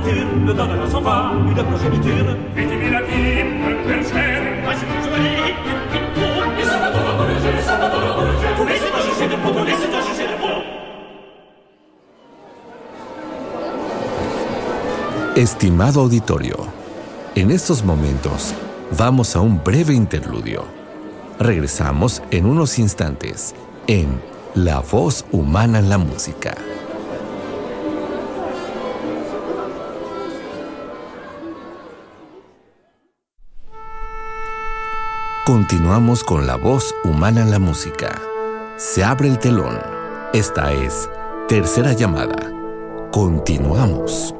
Nature 0.01 0.27
une 0.33 1.65
progéniture. 1.65 2.37
La 2.91 3.01
Moi 4.63 4.73
je 4.75 4.85
et 6.61 6.65
ça 6.65 6.79
va 6.79 6.91
dans 6.91 7.05
la 7.05 7.13
bonne 7.17 7.63
ça 7.65 7.77
va 7.77 7.89
dans 7.89 8.01
la 8.01 8.13
bonne 8.15 8.33
chercher 8.41 9.29
chercher. 10.07 10.39
Estimado 15.37 16.01
auditorio, 16.01 16.57
en 17.37 17.51
estos 17.51 17.85
momentos 17.85 18.55
vamos 18.91 19.37
a 19.37 19.41
un 19.41 19.63
breve 19.63 19.95
interludio. 19.95 20.65
Regresamos 21.39 22.23
en 22.33 22.47
unos 22.47 22.79
instantes 22.79 23.55
en 23.87 24.21
La 24.55 24.81
voz 24.81 25.25
humana 25.31 25.79
en 25.79 25.89
la 25.89 25.99
música. 25.99 26.57
Continuamos 35.49 36.25
con 36.25 36.47
La 36.47 36.57
voz 36.57 36.95
humana 37.05 37.41
en 37.41 37.51
la 37.51 37.59
música. 37.59 38.21
Se 38.77 39.03
abre 39.03 39.29
el 39.29 39.39
telón. 39.39 39.79
Esta 40.35 40.75
es 40.75 41.09
Tercera 41.49 41.95
llamada. 41.95 42.53
Continuamos. 43.13 44.38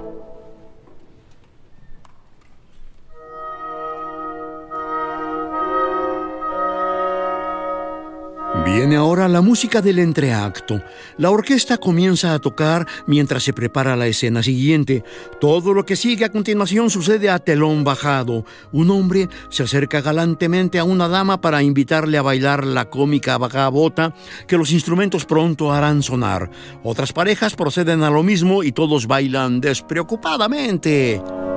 Ahora 9.09 9.27
la 9.27 9.41
música 9.41 9.81
del 9.81 10.01
entreacto. 10.01 10.83
La 11.17 11.31
orquesta 11.31 11.79
comienza 11.79 12.35
a 12.35 12.39
tocar 12.39 12.87
mientras 13.07 13.43
se 13.43 13.55
prepara 13.55 13.97
la 13.97 14.07
escena 14.07 14.43
siguiente. 14.43 15.03
Todo 15.41 15.73
lo 15.73 15.87
que 15.87 15.97
sigue 15.97 16.27
a 16.27 16.31
continuación 16.31 16.91
sucede 16.91 17.31
a 17.31 17.39
telón 17.39 17.85
bajado. 17.85 18.45
Un 18.71 18.91
hombre 18.91 19.31
se 19.49 19.63
acerca 19.63 20.03
galantemente 20.03 20.79
a 20.79 20.85
una 20.85 21.09
dama 21.09 21.41
para 21.41 21.63
invitarle 21.63 22.19
a 22.19 22.23
bailar 22.23 22.67
la 22.67 22.91
cómica 22.91 23.39
vagabota 23.39 24.15
que 24.47 24.59
los 24.59 24.73
instrumentos 24.73 25.25
pronto 25.25 25.73
harán 25.73 26.03
sonar. 26.03 26.51
Otras 26.83 27.15
parejas 27.15 27.55
proceden 27.55 28.03
a 28.03 28.11
lo 28.11 28.23
mismo 28.23 28.63
y 28.63 28.73
todos 28.73 29.07
bailan 29.07 29.63
despreocupadamente. 29.63 31.48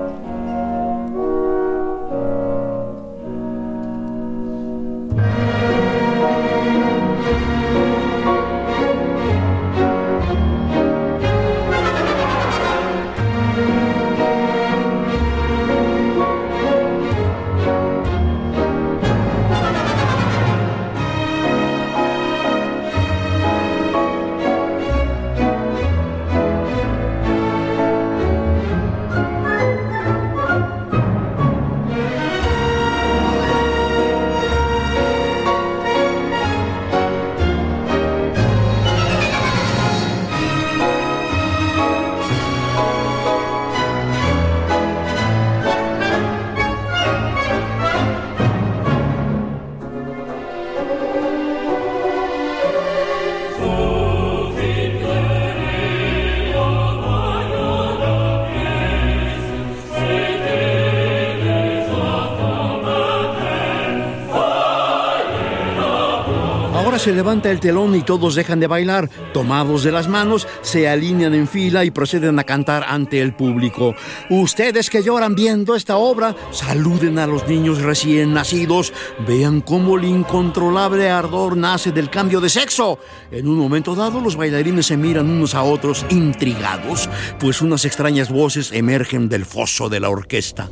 Se 67.02 67.14
levanta 67.14 67.50
el 67.50 67.60
telón 67.60 67.96
y 67.96 68.04
todos 68.04 68.36
dejan 68.36 68.60
de 68.60 68.68
bailar. 68.68 69.10
Tomados 69.34 69.84
de 69.84 69.92
las 69.92 70.08
manos, 70.08 70.48
se 70.62 70.88
alinean 70.88 71.34
en 71.34 71.48
fila 71.48 71.84
y 71.84 71.90
proceden 71.90 72.38
a 72.38 72.44
cantar 72.44 72.86
ante 72.88 73.22
el 73.22 73.34
público. 73.34 73.96
Ustedes 74.30 74.92
que 74.92 75.02
lloran 75.02 75.34
viendo 75.34 75.76
esta 75.76 75.98
obra, 75.98 76.36
saluden 76.52 77.18
a 77.18 77.26
los 77.26 77.48
niños 77.48 77.82
recién 77.82 78.36
nacidos. 78.36 78.94
Vean 79.28 79.62
cómo 79.62 79.98
el 79.98 80.06
incontrolable 80.06 81.10
ardor 81.10 81.58
nace 81.58 81.92
del 81.92 82.12
cambio 82.12 82.40
de 82.40 82.50
sexo. 82.50 83.00
En 83.32 83.48
un 83.48 83.58
momento 83.58 83.96
dado, 83.96 84.22
los 84.22 84.36
bailarines 84.36 84.86
se 84.86 84.98
miran 84.98 85.28
unos 85.28 85.56
a 85.56 85.64
otros 85.64 86.06
intrigados, 86.12 87.10
pues 87.40 87.64
unas 87.64 87.84
extrañas 87.84 88.30
voces 88.30 88.72
emergen 88.72 89.28
del 89.28 89.46
foso 89.46 89.90
de 89.90 90.00
la 90.00 90.10
orquesta. 90.10 90.70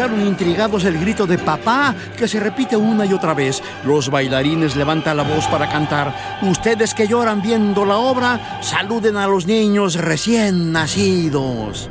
Escucharon 0.00 0.26
intrigados 0.26 0.84
el 0.84 0.98
grito 0.98 1.26
de 1.26 1.36
papá 1.36 1.94
que 2.16 2.26
se 2.26 2.40
repite 2.40 2.74
una 2.74 3.04
y 3.04 3.12
otra 3.12 3.34
vez. 3.34 3.62
Los 3.84 4.08
bailarines 4.08 4.74
levantan 4.74 5.18
la 5.18 5.24
voz 5.24 5.46
para 5.48 5.68
cantar. 5.68 6.38
Ustedes 6.40 6.94
que 6.94 7.06
lloran 7.06 7.42
viendo 7.42 7.84
la 7.84 7.98
obra, 7.98 8.62
saluden 8.62 9.18
a 9.18 9.26
los 9.26 9.44
niños 9.44 9.96
recién 9.96 10.72
nacidos. 10.72 11.90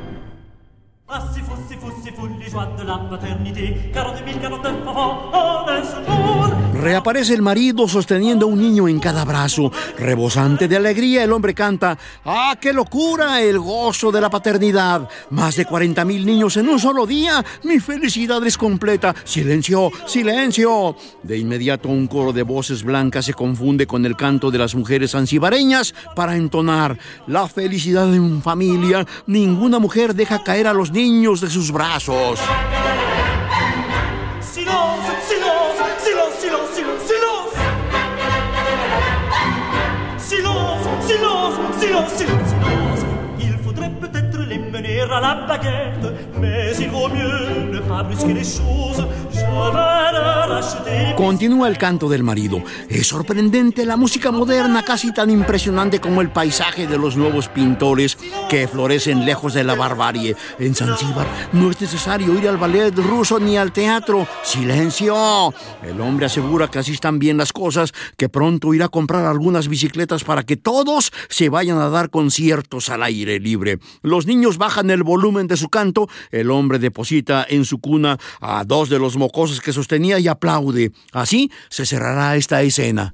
Reaparece 6.73 7.33
el 7.33 7.41
marido 7.41 7.87
sosteniendo 7.87 8.45
a 8.45 8.49
un 8.49 8.61
niño 8.61 8.87
en 8.87 8.99
cada 8.99 9.25
brazo. 9.25 9.71
Rebosante 9.97 10.67
de 10.67 10.77
alegría, 10.77 11.23
el 11.25 11.33
hombre 11.33 11.53
canta, 11.53 11.97
¡Ah, 12.23 12.57
qué 12.59 12.71
locura! 12.71 13.41
El 13.41 13.59
gozo 13.59 14.11
de 14.11 14.21
la 14.21 14.29
paternidad. 14.29 15.09
Más 15.31 15.57
de 15.57 15.65
40 15.65 16.05
mil 16.05 16.25
niños 16.25 16.55
en 16.57 16.69
un 16.69 16.79
solo 16.79 17.05
día. 17.05 17.43
Mi 17.63 17.79
felicidad 17.79 18.45
es 18.45 18.57
completa. 18.57 19.13
Silencio, 19.25 19.91
silencio. 20.05 20.95
De 21.21 21.37
inmediato 21.37 21.89
un 21.89 22.07
coro 22.07 22.31
de 22.31 22.43
voces 22.43 22.83
blancas 22.83 23.25
se 23.25 23.33
confunde 23.33 23.85
con 23.85 24.05
el 24.05 24.15
canto 24.15 24.49
de 24.49 24.59
las 24.59 24.73
mujeres 24.73 25.15
ansibareñas 25.15 25.93
para 26.15 26.37
entonar 26.37 26.97
la 27.27 27.47
felicidad 27.47 28.07
una 28.07 28.41
familia. 28.41 29.05
Ninguna 29.27 29.79
mujer 29.79 30.15
deja 30.15 30.43
caer 30.43 30.67
a 30.67 30.73
los 30.73 30.91
niños 30.91 31.41
de 31.41 31.49
sus 31.49 31.71
brazos. 31.71 32.38
Silence, 34.41 35.05
silence, 35.27 35.77
silence, 35.99 36.33
silence, 36.39 36.69
silence, 36.73 37.01
silence. 37.09 37.53
Silence, 40.17 40.83
silence, 41.07 41.55
silence, 41.79 42.13
silence, 42.13 42.49
silence. 42.49 43.05
Il 43.39 43.57
faudrait 43.63 43.89
peut-être 43.89 44.39
les 44.47 44.57
mener 44.59 45.01
à 45.01 45.19
la 45.19 45.35
baguette, 45.47 46.13
mais 46.39 46.71
il 46.79 46.89
vaut 46.89 47.09
mieux 47.09 47.71
ne 47.71 47.79
pas 47.79 48.03
brusquer 48.03 48.33
les 48.33 48.43
choses. 48.43 49.05
Continúa 51.15 51.67
el 51.67 51.77
canto 51.77 52.09
del 52.09 52.23
marido. 52.23 52.63
Es 52.87 53.07
sorprendente 53.07 53.85
la 53.85 53.97
música 53.97 54.31
moderna, 54.31 54.83
casi 54.83 55.13
tan 55.13 55.29
impresionante 55.29 55.99
como 55.99 56.21
el 56.21 56.31
paisaje 56.31 56.87
de 56.87 56.97
los 56.97 57.17
nuevos 57.17 57.47
pintores 57.49 58.17
que 58.49 58.67
florecen 58.67 59.25
lejos 59.25 59.53
de 59.53 59.63
la 59.63 59.75
barbarie. 59.75 60.35
En 60.59 60.75
Zanzíbar 60.75 61.27
no 61.53 61.69
es 61.69 61.79
necesario 61.79 62.37
ir 62.37 62.47
al 62.47 62.57
ballet 62.57 62.95
ruso 62.97 63.39
ni 63.39 63.57
al 63.57 63.71
teatro. 63.71 64.27
¡Silencio! 64.43 65.53
El 65.83 65.99
hombre 66.01 66.25
asegura 66.25 66.69
que 66.69 66.79
así 66.79 66.93
están 66.93 67.19
bien 67.19 67.37
las 67.37 67.53
cosas, 67.53 67.93
que 68.17 68.29
pronto 68.29 68.73
irá 68.73 68.85
a 68.85 68.89
comprar 68.89 69.25
algunas 69.25 69.67
bicicletas 69.67 70.23
para 70.23 70.43
que 70.43 70.57
todos 70.57 71.11
se 71.29 71.49
vayan 71.49 71.79
a 71.79 71.89
dar 71.89 72.09
conciertos 72.09 72.89
al 72.89 73.03
aire 73.03 73.39
libre. 73.39 73.79
Los 74.01 74.25
niños 74.25 74.57
bajan 74.57 74.89
el 74.89 75.03
volumen 75.03 75.47
de 75.47 75.57
su 75.57 75.69
canto, 75.69 76.07
el 76.31 76.49
hombre 76.49 76.79
deposita 76.79 77.45
en 77.47 77.65
su 77.65 77.79
cuna 77.79 78.17
a 78.41 78.63
dos 78.65 78.89
de 78.89 78.99
los 78.99 79.17
mocosos 79.17 79.38
que 79.61 79.73
sostenía 79.73 80.19
y 80.19 80.27
aplaude. 80.27 80.91
Así 81.11 81.51
se 81.69 81.85
cerrará 81.85 82.35
esta 82.35 82.61
escena. 82.61 83.13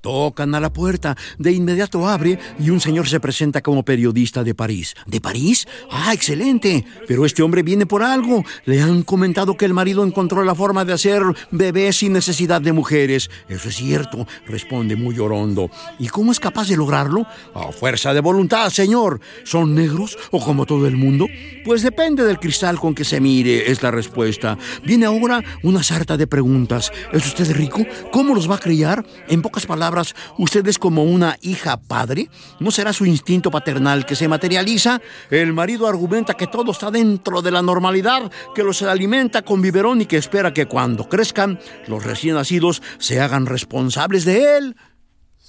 Tocan 0.00 0.54
a 0.54 0.60
la 0.60 0.72
puerta, 0.72 1.14
de 1.38 1.52
inmediato 1.52 2.08
abre 2.08 2.38
y 2.58 2.70
un 2.70 2.80
señor 2.80 3.06
se 3.06 3.20
presenta 3.20 3.60
como 3.60 3.84
periodista 3.84 4.42
de 4.42 4.54
París. 4.54 4.94
¿De 5.06 5.20
París? 5.20 5.68
Ah, 5.90 6.14
excelente. 6.14 6.86
Pero 7.06 7.26
este 7.26 7.42
hombre 7.42 7.62
viene 7.62 7.84
por 7.84 8.02
algo. 8.02 8.42
Le 8.64 8.80
han 8.80 9.02
comentado 9.02 9.58
que 9.58 9.66
el 9.66 9.74
marido 9.74 10.02
encontró 10.02 10.42
la 10.42 10.54
forma 10.54 10.86
de 10.86 10.94
hacer 10.94 11.22
bebés 11.50 11.96
sin 11.96 12.14
necesidad 12.14 12.62
de 12.62 12.72
mujeres. 12.72 13.30
Eso 13.46 13.68
es 13.68 13.76
cierto, 13.76 14.26
responde 14.46 14.96
muy 14.96 15.18
orondo. 15.18 15.70
¿Y 15.98 16.08
cómo 16.08 16.32
es 16.32 16.40
capaz 16.40 16.68
de 16.68 16.78
lograrlo? 16.78 17.26
A 17.54 17.70
fuerza 17.70 18.14
de 18.14 18.20
voluntad, 18.20 18.70
señor. 18.70 19.20
¿Son 19.44 19.74
negros 19.74 20.16
o 20.30 20.42
como 20.42 20.64
todo 20.64 20.86
el 20.86 20.96
mundo? 20.96 21.26
Pues 21.62 21.82
depende 21.82 22.24
del 22.24 22.38
cristal 22.38 22.80
con 22.80 22.94
que 22.94 23.04
se 23.04 23.20
mire, 23.20 23.70
es 23.70 23.82
la 23.82 23.90
respuesta. 23.90 24.56
Viene 24.82 25.04
ahora 25.04 25.44
una 25.62 25.82
sarta 25.82 26.16
de 26.16 26.26
preguntas. 26.26 26.90
¿Es 27.12 27.26
usted 27.26 27.54
rico? 27.54 27.84
¿Cómo 28.12 28.34
los 28.34 28.50
va 28.50 28.54
a 28.54 28.60
criar? 28.60 29.04
En 29.28 29.42
pocas 29.42 29.66
palabras, 29.66 29.89
¿usted 30.38 30.66
es 30.66 30.78
como 30.78 31.04
una 31.04 31.36
hija 31.42 31.76
padre? 31.76 32.28
¿No 32.58 32.70
será 32.70 32.92
su 32.92 33.06
instinto 33.06 33.50
paternal 33.50 34.06
que 34.06 34.16
se 34.16 34.28
materializa? 34.28 35.00
El 35.30 35.52
marido 35.52 35.86
argumenta 35.86 36.34
que 36.34 36.46
todo 36.46 36.72
está 36.72 36.90
dentro 36.90 37.42
de 37.42 37.50
la 37.50 37.62
normalidad, 37.62 38.30
que 38.54 38.64
los 38.64 38.82
alimenta 38.82 39.42
con 39.42 39.62
biberón 39.62 40.00
y 40.00 40.06
que 40.06 40.16
espera 40.16 40.52
que 40.52 40.66
cuando 40.66 41.08
crezcan, 41.08 41.58
los 41.86 42.04
recién 42.04 42.34
nacidos 42.34 42.82
se 42.98 43.20
hagan 43.20 43.46
responsables 43.46 44.24
de 44.24 44.56
él. 44.56 44.76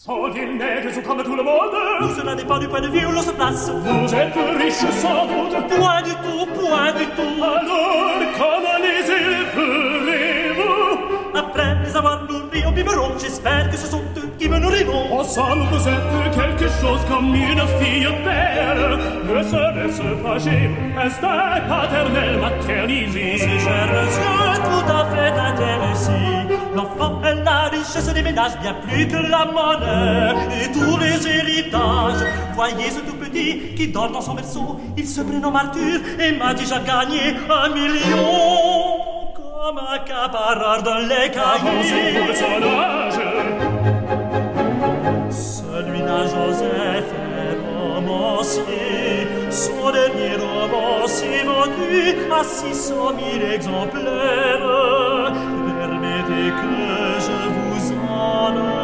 Sans 0.03 0.29
des 0.29 0.47
nègres 0.47 0.97
ou 0.97 1.01
comme 1.03 1.21
tout 1.21 1.35
le 1.35 1.43
monde 1.43 1.75
Nous, 2.01 2.15
cela 2.15 2.33
dépend 2.33 2.57
du 2.57 2.67
point 2.67 2.81
de 2.81 2.87
vue 2.87 3.05
où 3.05 3.11
l'on 3.11 3.21
se 3.21 3.29
place. 3.29 3.69
Vous 3.69 4.15
êtes 4.15 4.33
riche 4.57 4.83
sans 4.99 5.27
doute 5.27 5.53
Point 5.69 6.01
du 6.01 6.09
tout, 6.23 6.45
point 6.59 6.91
du 6.93 7.05
tout. 7.05 7.43
Alors 7.43 8.19
comment 8.35 8.79
les 8.81 9.05
élèverez-vous 9.05 9.30
Après 11.33 11.77
les 11.85 11.95
avoir 11.95 12.23
nourris 12.23 12.65
au 12.67 12.71
biberon, 12.71 13.11
j'espère 13.19 13.69
que 13.69 13.77
ce 13.77 13.87
sont 13.87 14.01
eux 14.17 14.29
qui 14.37 14.49
me 14.49 14.57
nourriront. 14.59 15.19
Ensemble 15.19 15.63
vous 15.71 15.87
êtes 15.87 16.35
quelque 16.35 16.69
chose 16.81 16.99
comme 17.07 17.33
une 17.33 17.61
fille 17.79 18.07
belle 18.23 18.97
Ne 19.23 19.43
serait-ce 19.43 20.01
pas 20.23 20.35
Instinct 21.05 21.61
paternel 21.69 22.39
maternisé 22.39 23.37
Si 23.37 23.47
monsieur, 23.47 24.61
tout 24.63 24.91
à 24.91 25.05
fait 25.05 25.33
intéressé. 25.39 26.11
L'enfant 26.75 27.21
est 27.23 27.43
la 27.43 27.69
richesse 27.69 28.13
des 28.13 28.21
ménages, 28.21 28.57
bien 28.61 28.73
plus 28.87 29.07
que 29.07 29.17
la 29.17 29.45
monnaie 29.45 30.63
et 30.63 30.71
tous 30.71 30.97
les 30.97 31.27
héritages. 31.27 32.25
Voyez 32.53 32.89
ce 32.89 32.99
tout 33.01 33.15
petit 33.15 33.73
qui 33.75 33.87
dort 33.87 34.11
dans 34.11 34.21
son 34.21 34.33
berceau. 34.33 34.79
Il 34.97 35.07
se 35.07 35.21
prénomme 35.21 35.55
Arthur 35.55 35.99
et 36.19 36.31
m'a 36.33 36.53
déjà 36.53 36.79
gagné 36.79 37.35
un 37.49 37.69
million. 37.69 38.90
Comme 39.63 39.77
un 39.77 39.99
caparard 39.99 40.81
dans 40.81 40.97
les 40.97 41.29
cahiers. 41.29 42.33
son 42.33 42.63
âge 42.65 43.19
Celui-là, 45.29 46.23
Joseph 46.23 47.11
est 47.37 47.57
romancier. 47.77 49.27
Son 49.51 49.91
dernier 49.91 50.35
roman 50.35 51.05
s'est 51.05 51.43
vendu 51.43 52.15
à 52.31 52.43
600 52.43 52.95
000 53.39 53.51
exemplaires. 53.53 55.31
Permettez 55.79 56.49
que 56.59 56.73
je 57.25 57.37
vous 57.53 57.93
en 58.09 58.80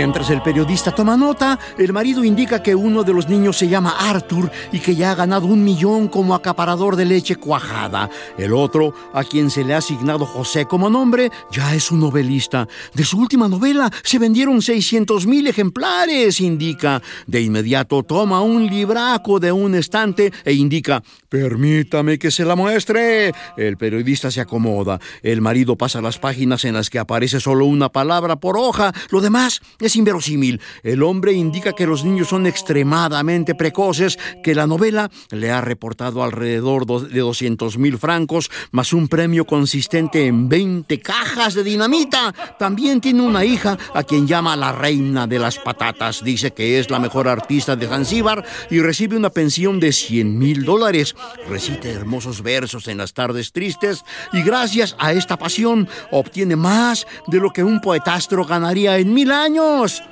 Mientras 0.00 0.30
el 0.30 0.40
periodista 0.40 0.92
toma 0.92 1.14
nota, 1.14 1.58
el 1.76 1.92
marido 1.92 2.24
indica 2.24 2.62
que 2.62 2.74
uno 2.74 3.04
de 3.04 3.12
los 3.12 3.28
niños 3.28 3.58
se 3.58 3.68
llama 3.68 3.96
Arthur 3.98 4.50
y 4.72 4.78
que 4.78 4.96
ya 4.96 5.10
ha 5.10 5.14
ganado 5.14 5.44
un 5.44 5.62
millón 5.62 6.08
como 6.08 6.34
acaparador 6.34 6.96
de 6.96 7.04
leche 7.04 7.36
cuajada. 7.36 8.08
El 8.38 8.54
otro, 8.54 8.94
a 9.12 9.22
quien 9.24 9.50
se 9.50 9.62
le 9.62 9.74
ha 9.74 9.76
asignado 9.76 10.24
José 10.24 10.64
como 10.64 10.88
nombre, 10.88 11.30
ya 11.50 11.74
es 11.74 11.90
un 11.90 12.00
novelista. 12.00 12.66
De 12.94 13.04
su 13.04 13.18
última 13.18 13.46
novela 13.46 13.90
se 14.02 14.18
vendieron 14.18 14.62
600 14.62 15.26
mil 15.26 15.46
ejemplares, 15.46 16.40
indica. 16.40 17.02
De 17.26 17.42
inmediato 17.42 18.02
toma 18.02 18.40
un 18.40 18.68
libraco 18.68 19.38
de 19.38 19.52
un 19.52 19.74
estante 19.74 20.32
e 20.46 20.54
indica, 20.54 21.02
permítame 21.30 22.18
que 22.18 22.30
se 22.30 22.44
la 22.44 22.56
muestre. 22.56 23.32
El 23.56 23.78
periodista 23.78 24.30
se 24.30 24.42
acomoda. 24.42 25.00
El 25.22 25.40
marido 25.40 25.76
pasa 25.76 26.02
las 26.02 26.18
páginas 26.18 26.64
en 26.66 26.74
las 26.74 26.90
que 26.90 26.98
aparece 26.98 27.40
solo 27.40 27.64
una 27.64 27.88
palabra 27.88 28.36
por 28.36 28.58
hoja. 28.58 28.92
Lo 29.10 29.22
demás 29.22 29.62
es 29.78 29.96
inverosímil. 29.96 30.60
El 30.82 31.02
hombre 31.02 31.32
indica 31.32 31.72
que 31.72 31.86
los 31.86 32.04
niños 32.04 32.28
son 32.28 32.46
extremadamente 32.46 33.54
precoces, 33.54 34.18
que 34.42 34.54
la 34.54 34.66
novela 34.66 35.10
le 35.30 35.50
ha 35.50 35.60
reportado 35.60 36.22
alrededor 36.22 36.84
de 36.86 37.20
200 37.20 37.78
mil 37.78 37.96
francos, 37.96 38.50
más 38.72 38.92
un 38.92 39.08
premio 39.08 39.46
consistente 39.46 40.26
en 40.26 40.48
20 40.48 41.00
cajas 41.00 41.54
de 41.54 41.62
dinamita. 41.62 42.34
También 42.58 43.00
tiene 43.00 43.22
una 43.22 43.44
hija 43.44 43.78
a 43.94 44.02
quien 44.02 44.26
llama 44.26 44.56
la 44.56 44.72
reina 44.72 45.26
de 45.26 45.38
las 45.38 45.58
patatas. 45.58 46.24
Dice 46.24 46.50
que 46.52 46.80
es 46.80 46.90
la 46.90 46.98
mejor 46.98 47.28
artista 47.28 47.76
de 47.76 47.86
Zanzíbar 47.86 48.44
y 48.70 48.80
recibe 48.80 49.16
una 49.16 49.30
pensión 49.30 49.78
de 49.78 49.92
100 49.92 50.38
mil 50.38 50.64
dólares. 50.64 51.14
Recita 51.48 51.88
hermosos 51.88 52.42
versos 52.42 52.88
en 52.88 52.98
las 52.98 53.12
tardes 53.12 53.52
tristes 53.52 54.04
y 54.32 54.42
gracias 54.42 54.94
a 54.98 55.12
esta 55.12 55.36
pasión 55.36 55.88
obtiene 56.10 56.56
más 56.56 57.06
de 57.26 57.38
lo 57.38 57.50
que 57.50 57.64
un 57.64 57.80
poetastro 57.80 58.44
ganaría 58.44 58.98
en 58.98 59.12
mil 59.12 59.32
años. 59.32 60.02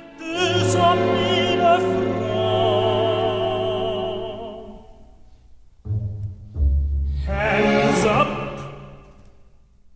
Hands 7.27 8.05
up. 8.05 8.27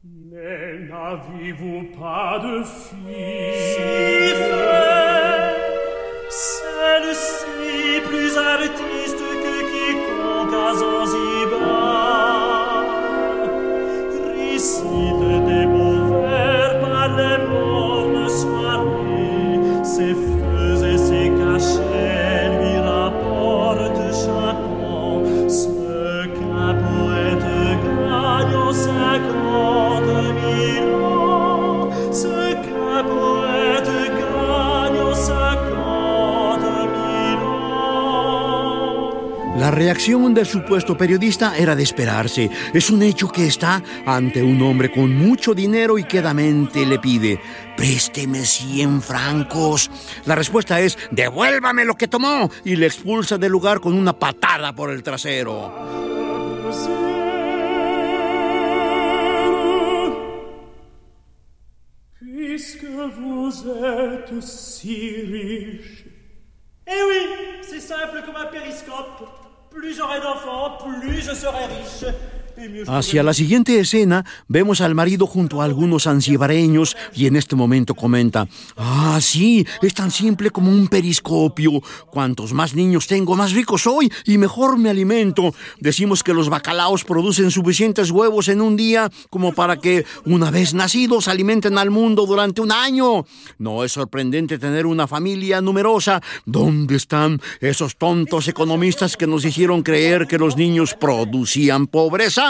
Mais 0.04 0.80
n'avez-vous 0.90 1.92
pas 1.98 2.40
de 2.40 2.64
fille 2.64 3.74
Celle-ci 6.30 8.02
plus 8.08 8.38
so 10.80 11.33
reacción 39.84 40.34
del 40.34 40.46
supuesto 40.46 40.96
periodista 40.96 41.58
era 41.58 41.76
de 41.76 41.84
esperarse. 41.84 42.50
Es 42.74 42.90
un 42.90 43.04
hecho 43.04 43.28
que 43.28 43.46
está 43.46 43.84
ante 44.06 44.42
un 44.42 44.62
hombre 44.62 44.90
con 44.90 45.14
mucho 45.14 45.54
dinero 45.54 45.98
y 45.98 46.06
quedamente 46.06 46.86
le 46.86 47.00
pide, 47.00 47.42
présteme 47.76 48.46
100 48.46 49.02
francos. 49.02 49.92
La 50.26 50.36
respuesta 50.36 50.80
es, 50.80 50.98
devuélvame 51.12 51.84
lo 51.84 51.96
que 51.96 52.08
tomó 52.08 52.50
y 52.64 52.78
le 52.78 52.86
expulsa 52.86 53.38
del 53.38 53.52
lugar 53.52 53.82
con 53.82 53.94
una 53.94 54.18
patada 54.18 54.74
por 54.74 54.90
el 54.90 55.04
trasero. 55.04 55.74
Eh 66.86 67.02
oui, 67.08 67.26
c'est 67.62 67.80
simple 67.80 68.22
comme 68.26 68.36
un 68.36 68.52
périscope. 68.52 69.43
Plus 69.74 69.98
j'aurai 69.98 70.20
d'enfants, 70.20 70.78
plus 71.00 71.22
je 71.22 71.34
serai 71.34 71.66
riche. 71.66 72.06
Hacia 72.88 73.24
la 73.24 73.34
siguiente 73.34 73.80
escena 73.80 74.26
vemos 74.48 74.82
al 74.82 74.94
marido 74.94 75.26
junto 75.26 75.62
a 75.62 75.66
algunos 75.66 76.06
ansiebareños 76.06 76.96
y 77.14 77.26
en 77.26 77.36
este 77.36 77.56
momento 77.56 77.96
comenta, 77.96 78.48
ah, 78.78 79.18
sí, 79.22 79.66
es 79.82 79.94
tan 79.94 80.12
simple 80.12 80.52
como 80.52 80.70
un 80.70 80.88
periscopio. 80.88 81.82
Cuantos 82.12 82.54
más 82.54 82.76
niños 82.76 83.08
tengo, 83.08 83.36
más 83.36 83.54
rico 83.54 83.78
soy 83.78 84.12
y 84.26 84.38
mejor 84.38 84.78
me 84.78 84.90
alimento. 84.90 85.54
Decimos 85.80 86.24
que 86.24 86.34
los 86.34 86.50
bacalaos 86.50 87.04
producen 87.04 87.50
suficientes 87.50 88.12
huevos 88.12 88.48
en 88.48 88.62
un 88.62 88.78
día 88.78 89.10
como 89.30 89.54
para 89.54 89.78
que, 89.78 90.06
una 90.26 90.52
vez 90.52 90.74
nacidos, 90.74 91.28
alimenten 91.28 91.78
al 91.78 91.90
mundo 91.90 92.26
durante 92.26 92.62
un 92.62 92.72
año. 92.72 93.26
No 93.58 93.84
es 93.84 93.94
sorprendente 93.94 94.60
tener 94.60 94.86
una 94.86 95.08
familia 95.08 95.62
numerosa. 95.62 96.22
¿Dónde 96.46 96.96
están 96.96 97.42
esos 97.62 97.98
tontos 97.98 98.48
economistas 98.48 99.18
que 99.18 99.28
nos 99.28 99.44
hicieron 99.44 99.82
creer 99.82 100.28
que 100.28 100.38
los 100.38 100.56
niños 100.56 100.94
producían 100.94 101.88
pobreza? 101.88 102.43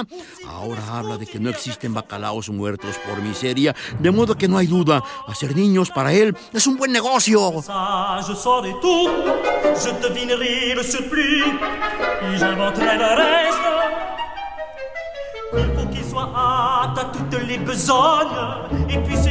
Ahora 0.47 0.97
habla 0.97 1.17
de 1.17 1.25
que 1.25 1.39
no 1.39 1.49
existen 1.49 1.93
bacalaos 1.93 2.49
muertos 2.49 2.95
por 3.07 3.21
miseria, 3.21 3.75
de 3.99 4.11
modo 4.11 4.35
que 4.35 4.47
no 4.47 4.57
hay 4.57 4.67
duda, 4.67 5.03
hacer 5.27 5.55
niños 5.55 5.89
para 5.89 6.13
él 6.13 6.35
es 6.51 6.67
un 6.67 6.77
buen 6.77 6.91
negocio. 6.91 7.61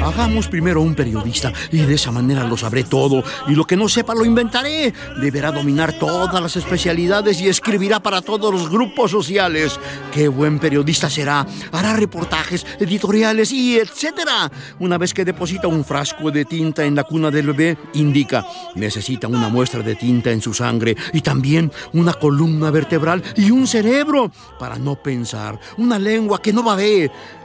Hagamos 0.04 0.48
primero 0.48 0.80
un 0.82 0.94
periodista 0.94 1.52
y 1.70 1.78
de 1.78 1.94
esa 1.94 2.10
manera 2.10 2.44
lo 2.44 2.56
sabré 2.56 2.84
todo 2.84 3.22
y 3.46 3.54
lo 3.54 3.64
que 3.64 3.76
no 3.76 3.88
sepa 3.88 4.14
lo 4.14 4.24
inventaré. 4.24 4.92
Deberá 5.20 5.52
dominar 5.52 5.92
todas 5.98 6.42
las 6.42 6.56
especialidades 6.56 7.40
y 7.40 7.48
escribirá 7.48 8.00
para 8.00 8.20
todos 8.20 8.52
los 8.52 8.68
grupos 8.68 9.10
sociales. 9.10 9.78
Qué 10.12 10.28
buen 10.28 10.58
periodista 10.58 11.08
será. 11.08 11.46
Hará 11.70 11.94
reportajes, 11.94 12.66
editoriales 12.80 13.52
y 13.52 13.78
etcétera. 13.78 14.50
Una 14.80 14.98
vez 14.98 15.14
que 15.14 15.24
deposita 15.24 15.68
un 15.68 15.84
frasco 15.84 16.30
de 16.30 16.44
tinta 16.44 16.84
en 16.84 16.94
la 16.94 17.04
cuna 17.04 17.30
del 17.30 17.46
bebé, 17.46 17.78
indica, 17.94 18.44
necesita 18.74 19.28
una 19.28 19.48
muestra 19.48 19.82
de 19.82 19.94
tinta 19.94 20.30
en 20.30 20.40
su 20.40 20.52
sangre 20.52 20.96
y 21.12 21.20
también 21.20 21.70
una 21.92 22.14
columna 22.14 22.70
vertebral 22.70 23.22
y 23.36 23.50
un 23.50 23.66
cerebro 23.66 24.30
para 24.58 24.78
no 24.78 24.96
pensar, 24.96 25.58
una 25.78 25.98
lengua 25.98 26.42
que 26.42 26.52
no 26.52 26.62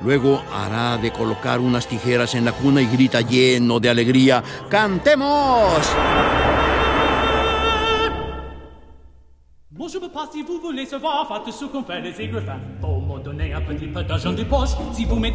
Luego 0.01 0.41
hará 0.53 0.97
de 0.97 1.11
colocar 1.11 1.59
unas 1.59 1.87
tijeras 1.87 2.35
en 2.35 2.45
la 2.45 2.51
cuna 2.51 2.81
y 2.81 2.87
grita 2.87 3.21
lleno 3.21 3.79
de 3.79 3.89
alegría, 3.89 4.43
¡Cantemos! 4.69 5.81
Bon, 9.69 9.87
je 9.87 9.99
veux 9.99 10.09
pas 10.09 10.27
si 10.31 10.41
vous 10.41 10.59
voulez 10.59 10.87
savoir, 10.87 11.27
faites 11.27 11.53
ce 11.53 11.65
qu'on 11.65 11.83
fait 11.83 12.01
les 12.01 12.19
aigres 12.19 12.41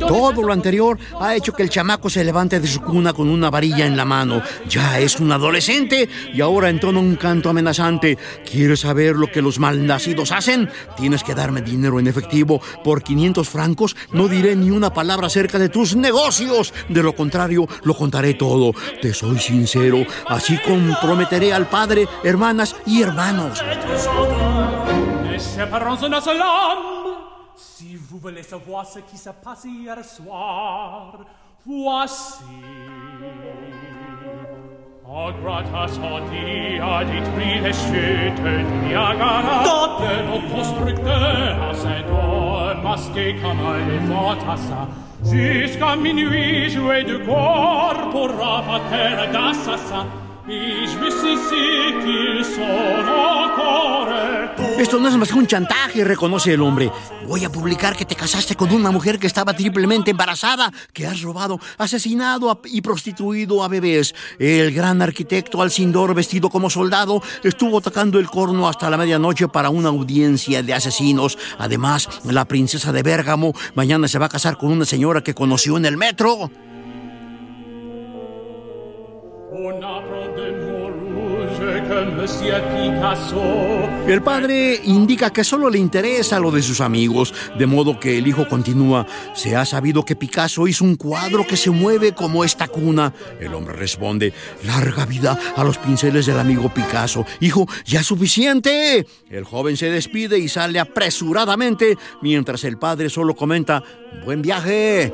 Todo 0.06 0.42
lo 0.42 0.52
anterior 0.52 0.98
ha 1.20 1.34
hecho 1.34 1.52
que 1.52 1.62
el 1.62 1.70
chamaco 1.70 2.10
se 2.10 2.24
levante 2.24 2.60
de 2.60 2.66
su 2.66 2.80
cuna 2.80 3.12
con 3.12 3.28
una 3.28 3.50
varilla 3.50 3.86
en 3.86 3.96
la 3.96 4.04
mano. 4.04 4.42
Ya 4.68 4.98
es 4.98 5.20
un 5.20 5.32
adolescente 5.32 6.08
y 6.32 6.40
ahora 6.40 6.68
entona 6.70 6.98
un 6.98 7.16
canto 7.16 7.50
amenazante. 7.50 8.18
¿Quieres 8.50 8.80
saber 8.80 9.16
lo 9.16 9.30
que 9.30 9.42
los 9.42 9.58
malnacidos 9.58 10.32
hacen? 10.32 10.70
Tienes 10.96 11.22
que 11.24 11.34
darme 11.34 11.62
dinero 11.62 11.98
en 12.00 12.06
efectivo. 12.06 12.60
Por 12.82 13.02
500 13.02 13.48
francos 13.48 13.96
no 14.12 14.28
diré 14.28 14.56
ni 14.56 14.70
una 14.70 14.92
palabra 14.92 15.26
acerca 15.26 15.58
de 15.58 15.68
tus 15.68 15.96
negocios. 15.96 16.72
De 16.88 17.02
lo 17.02 17.14
contrario, 17.14 17.68
lo 17.84 17.94
contaré 17.94 18.34
todo. 18.34 18.72
Te 19.00 19.12
soy 19.12 19.38
sincero. 19.38 19.98
Así 20.28 20.58
comprometeré 20.58 21.52
al 21.52 21.68
padre, 21.68 22.06
hermanas 22.24 22.76
y 22.86 23.02
hermanos. 23.02 23.62
Si 27.82 27.96
vous 27.96 28.18
voulez 28.18 28.44
savoir 28.44 28.86
ce 28.86 29.00
qui 29.00 29.16
s'est 29.16 29.34
passé 29.42 29.68
hier 29.68 30.04
soir, 30.04 31.18
voici 31.66 32.44
A 35.04 35.32
grata 35.32 35.88
sadia 35.88 37.02
di 37.02 37.20
tridescete 37.32 38.62
Niagara 38.84 39.64
Date 39.64 40.22
lo 40.28 40.40
costructeur 40.54 41.74
Saint 41.74 42.06
Thomas 42.06 43.10
che 43.12 43.34
canale 43.40 44.00
fortassa 44.06 44.86
Jusqu'à 45.24 45.96
minuit 45.96 46.70
jouer 46.70 47.02
de 47.02 47.18
corps 47.26 48.10
Pour 48.12 48.30
rapater 48.30 49.26
d'assassin 49.32 50.06
Esto 54.78 54.98
no 54.98 55.08
es 55.08 55.16
más 55.16 55.28
que 55.28 55.38
un 55.38 55.46
chantaje, 55.46 56.02
reconoce 56.02 56.54
el 56.54 56.62
hombre. 56.62 56.90
Voy 57.28 57.44
a 57.44 57.50
publicar 57.50 57.94
que 57.94 58.04
te 58.04 58.16
casaste 58.16 58.56
con 58.56 58.72
una 58.72 58.90
mujer 58.90 59.20
que 59.20 59.28
estaba 59.28 59.54
triplemente 59.54 60.10
embarazada, 60.10 60.72
que 60.92 61.06
has 61.06 61.22
robado, 61.22 61.60
asesinado 61.78 62.60
y 62.64 62.80
prostituido 62.80 63.62
a 63.62 63.68
bebés. 63.68 64.16
El 64.40 64.72
gran 64.74 65.00
arquitecto 65.00 65.62
Alcindor, 65.62 66.12
vestido 66.12 66.50
como 66.50 66.70
soldado, 66.70 67.22
estuvo 67.44 67.80
tocando 67.80 68.18
el 68.18 68.28
corno 68.28 68.68
hasta 68.68 68.90
la 68.90 68.96
medianoche 68.96 69.46
para 69.46 69.70
una 69.70 69.90
audiencia 69.90 70.64
de 70.64 70.74
asesinos. 70.74 71.38
Además, 71.58 72.08
la 72.24 72.46
princesa 72.46 72.90
de 72.90 73.04
Bérgamo 73.04 73.52
mañana 73.76 74.08
se 74.08 74.18
va 74.18 74.26
a 74.26 74.30
casar 74.30 74.58
con 74.58 74.72
una 74.72 74.86
señora 74.86 75.22
que 75.22 75.34
conoció 75.34 75.76
en 75.76 75.84
el 75.84 75.96
metro. 75.96 76.50
On 79.54 80.11
El 84.06 84.22
padre 84.22 84.80
indica 84.84 85.30
que 85.30 85.44
solo 85.44 85.68
le 85.70 85.78
interesa 85.78 86.38
lo 86.38 86.50
de 86.50 86.62
sus 86.62 86.80
amigos, 86.80 87.34
de 87.58 87.66
modo 87.66 87.98
que 87.98 88.18
el 88.18 88.26
hijo 88.26 88.48
continúa. 88.48 89.06
Se 89.34 89.56
ha 89.56 89.64
sabido 89.64 90.04
que 90.04 90.16
Picasso 90.16 90.66
hizo 90.66 90.84
un 90.84 90.96
cuadro 90.96 91.46
que 91.46 91.56
se 91.56 91.70
mueve 91.70 92.12
como 92.12 92.44
esta 92.44 92.68
cuna. 92.68 93.12
El 93.40 93.54
hombre 93.54 93.74
responde, 93.74 94.32
larga 94.64 95.06
vida 95.06 95.38
a 95.56 95.64
los 95.64 95.78
pinceles 95.78 96.26
del 96.26 96.38
amigo 96.38 96.72
Picasso. 96.72 97.24
Hijo, 97.40 97.66
ya 97.84 98.00
es 98.00 98.06
suficiente. 98.06 99.06
El 99.30 99.44
joven 99.44 99.76
se 99.76 99.90
despide 99.90 100.38
y 100.38 100.48
sale 100.48 100.78
apresuradamente, 100.78 101.96
mientras 102.20 102.64
el 102.64 102.78
padre 102.78 103.10
solo 103.10 103.34
comenta, 103.34 103.82
buen 104.24 104.42
viaje. 104.42 105.12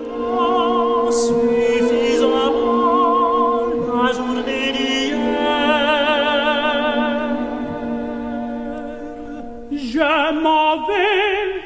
Je 9.99 10.33
m'en 10.45 10.87
vais 10.87 11.61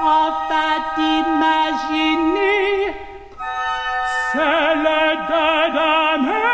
enfin 0.00 0.76
d'imaginer 0.96 2.54
celle 4.32 4.88
de 5.30 5.44
demain. 5.76 6.48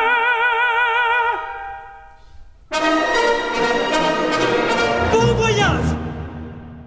Bon 5.13 5.35
voyage 5.35 5.91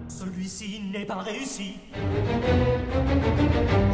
Celui-ci 0.08 0.82
n'est 0.92 1.06
pas 1.06 1.22
réussi. 1.24 1.78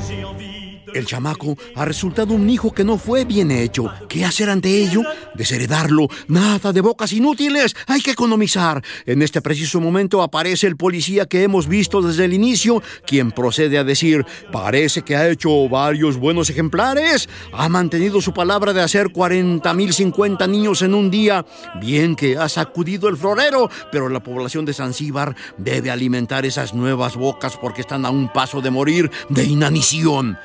J'ai 0.09 0.24
envie 0.24 0.55
El 0.97 1.05
chamaco 1.05 1.59
ha 1.74 1.84
resultado 1.84 2.32
un 2.32 2.49
hijo 2.49 2.72
que 2.72 2.82
no 2.82 2.97
fue 2.97 3.26
bien 3.26 3.51
hecho. 3.51 3.92
¿Qué 4.09 4.24
hacer 4.24 4.49
ante 4.49 4.82
ello? 4.82 5.03
Desheredarlo. 5.34 6.09
Nada 6.26 6.72
de 6.72 6.80
bocas 6.80 7.12
inútiles. 7.12 7.76
Hay 7.86 8.01
que 8.01 8.12
economizar. 8.12 8.82
En 9.05 9.20
este 9.20 9.42
preciso 9.42 9.78
momento 9.78 10.22
aparece 10.22 10.66
el 10.66 10.78
policía 10.78 11.26
que 11.26 11.42
hemos 11.42 11.68
visto 11.68 12.01
desde 12.01 12.24
el 12.24 12.32
inicio, 12.32 12.82
quien 13.07 13.30
procede 13.30 13.76
a 13.76 13.84
decir, 13.84 14.24
parece 14.51 15.03
que 15.03 15.16
ha 15.16 15.28
hecho 15.28 15.68
varios 15.68 16.16
buenos 16.16 16.49
ejemplares. 16.49 17.28
Ha 17.53 17.68
mantenido 17.68 18.22
su 18.22 18.32
palabra 18.32 18.72
de 18.72 18.80
hacer 18.80 19.09
40.050 19.09 20.49
niños 20.49 20.80
en 20.80 20.94
un 20.94 21.11
día. 21.11 21.44
Bien 21.78 22.16
que 22.16 22.38
ha 22.38 22.49
sacudido 22.49 23.11
el 23.11 23.18
florero, 23.18 23.68
pero 23.92 24.09
la 24.09 24.22
población 24.22 24.64
de 24.64 24.72
Zanzíbar 24.72 25.36
debe 25.59 25.90
alimentar 25.90 26.47
esas 26.47 26.72
nuevas 26.72 27.16
bocas 27.16 27.59
porque 27.59 27.82
están 27.82 28.07
a 28.07 28.11
un 28.11 28.32
paso 28.32 28.62
de 28.62 28.70
morir 28.70 29.11
de 29.28 29.44
inanición. 29.44 30.38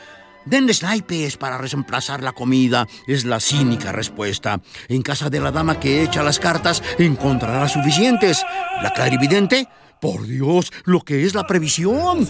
Denles 0.45 0.81
naipes 0.81 1.37
para 1.37 1.57
reemplazar 1.57 2.23
la 2.23 2.31
comida, 2.31 2.87
es 3.07 3.25
la 3.25 3.39
cínica 3.39 3.91
respuesta. 3.91 4.59
En 4.87 5.01
casa 5.01 5.29
de 5.29 5.39
la 5.39 5.51
dama 5.51 5.79
que 5.79 6.03
echa 6.03 6.23
las 6.23 6.39
cartas 6.39 6.81
encontrará 6.97 7.67
suficientes. 7.67 8.43
La 8.81 8.91
clarividente, 8.91 9.67
por 9.99 10.25
Dios, 10.25 10.73
lo 10.85 11.01
que 11.01 11.25
es 11.25 11.35
la 11.35 11.45
previsión. 11.45 12.27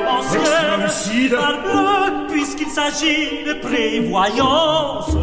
Ancienne, 0.09 0.83
Exclusive. 0.85 1.35
parbleu, 1.37 2.27
puisqu'il 2.29 2.67
s'agit 2.67 3.43
de 3.45 3.53
prévoyance. 3.53 5.15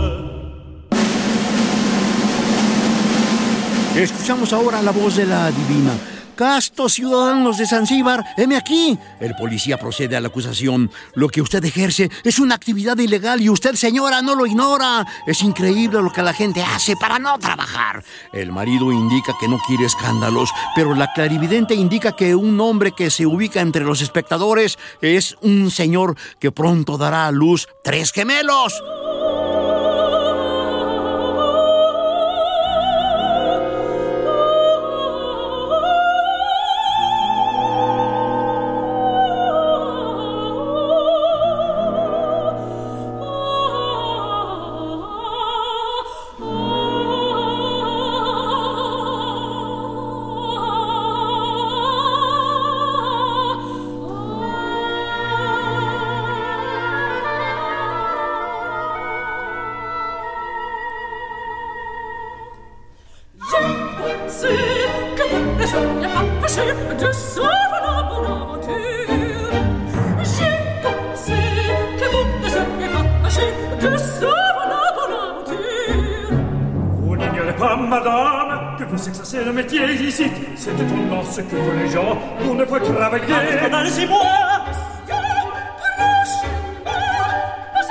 Escuchamos 3.97 4.53
ahora 4.53 4.81
la 4.83 4.93
voz 4.93 5.17
de 5.17 5.25
la 5.27 5.51
divina. 5.51 5.93
Castos 6.39 6.93
ciudadanos 6.93 7.59
de 7.59 7.67
Zanzíbar, 7.67 8.25
heme 8.37 8.57
aquí. 8.57 8.97
El 9.19 9.35
policía 9.35 9.77
procede 9.77 10.15
a 10.15 10.21
la 10.21 10.29
acusación. 10.29 10.89
Lo 11.15 11.29
que 11.29 11.43
usted 11.43 11.65
ejerce 11.65 12.13
es 12.23 12.39
una 12.39 12.55
actividad 12.55 12.97
ilegal 12.97 13.41
y 13.41 13.51
usted, 13.51 13.75
señora, 13.75 14.23
no 14.23 14.37
lo 14.37 14.47
ignora. 14.47 15.05
Es 15.27 15.43
increíble 15.43 16.01
lo 16.01 16.13
que 16.13 16.23
la 16.23 16.33
gente 16.33 16.63
hace 16.63 16.95
para 16.95 17.19
no 17.19 17.37
trabajar. 17.41 18.05
El 18.33 18.53
marido 18.53 18.93
indica 18.93 19.33
que 19.41 19.49
no 19.49 19.59
quiere 19.67 19.87
escándalos, 19.87 20.51
pero 20.77 20.95
la 20.95 21.13
clarividente 21.13 21.75
indica 21.75 22.15
que 22.15 22.37
un 22.37 22.61
hombre 22.61 22.93
que 22.93 23.11
se 23.11 23.27
ubica 23.27 23.61
entre 23.61 23.83
los 23.83 24.01
espectadores 24.01 24.79
es 25.03 25.37
un 25.43 25.73
señor 25.73 26.17
que 26.39 26.53
pronto 26.53 26.97
dará 26.99 27.27
a 27.27 27.33
luz 27.33 27.67
tres 27.83 28.13
gemelos. 28.13 28.81
Exercez 79.09 79.45
le 79.45 79.53
métier 79.53 79.85
ici. 79.93 80.27
C'est 80.57 80.73
étonnant 80.73 81.23
ce 81.25 81.41
que 81.41 81.57
font 81.57 81.73
les 81.79 81.89
gens 81.89 82.19
pour 82.43 82.55
ne 82.55 82.65
pas 82.65 82.81
travailler. 82.81 83.27
Vous 83.27 83.35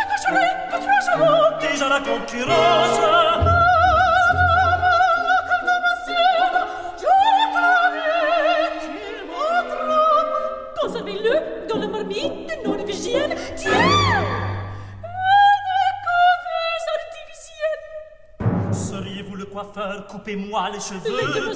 accrocherez 0.04 0.52
votre 0.72 0.92
genou. 1.06 1.32
Déjà 1.62 1.90
la 1.90 2.00
concurrence 2.00 2.97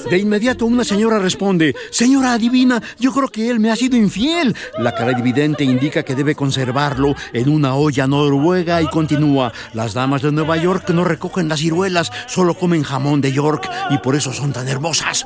De 0.09 0.17
inmediato 0.17 0.65
una 0.65 0.83
señora 0.83 1.19
responde, 1.19 1.75
Señora 1.91 2.33
adivina, 2.33 2.81
yo 2.99 3.11
creo 3.11 3.27
que 3.27 3.49
él 3.49 3.59
me 3.59 3.71
ha 3.71 3.75
sido 3.75 3.97
infiel. 3.97 4.55
La 4.79 4.93
clarividente 4.93 5.63
indica 5.63 6.03
que 6.03 6.15
debe 6.15 6.35
conservarlo 6.35 7.15
en 7.33 7.49
una 7.49 7.75
olla 7.75 8.07
noruega 8.07 8.81
y 8.81 8.87
continúa, 8.87 9.51
las 9.73 9.93
damas 9.93 10.21
de 10.21 10.31
Nueva 10.31 10.57
York 10.57 10.89
no 10.91 11.03
recogen 11.03 11.49
las 11.49 11.59
ciruelas, 11.59 12.11
solo 12.27 12.53
comen 12.53 12.83
jamón 12.83 13.21
de 13.21 13.31
York 13.31 13.69
y 13.89 13.97
por 13.97 14.15
eso 14.15 14.31
son 14.33 14.53
tan 14.53 14.67
hermosas. 14.67 15.25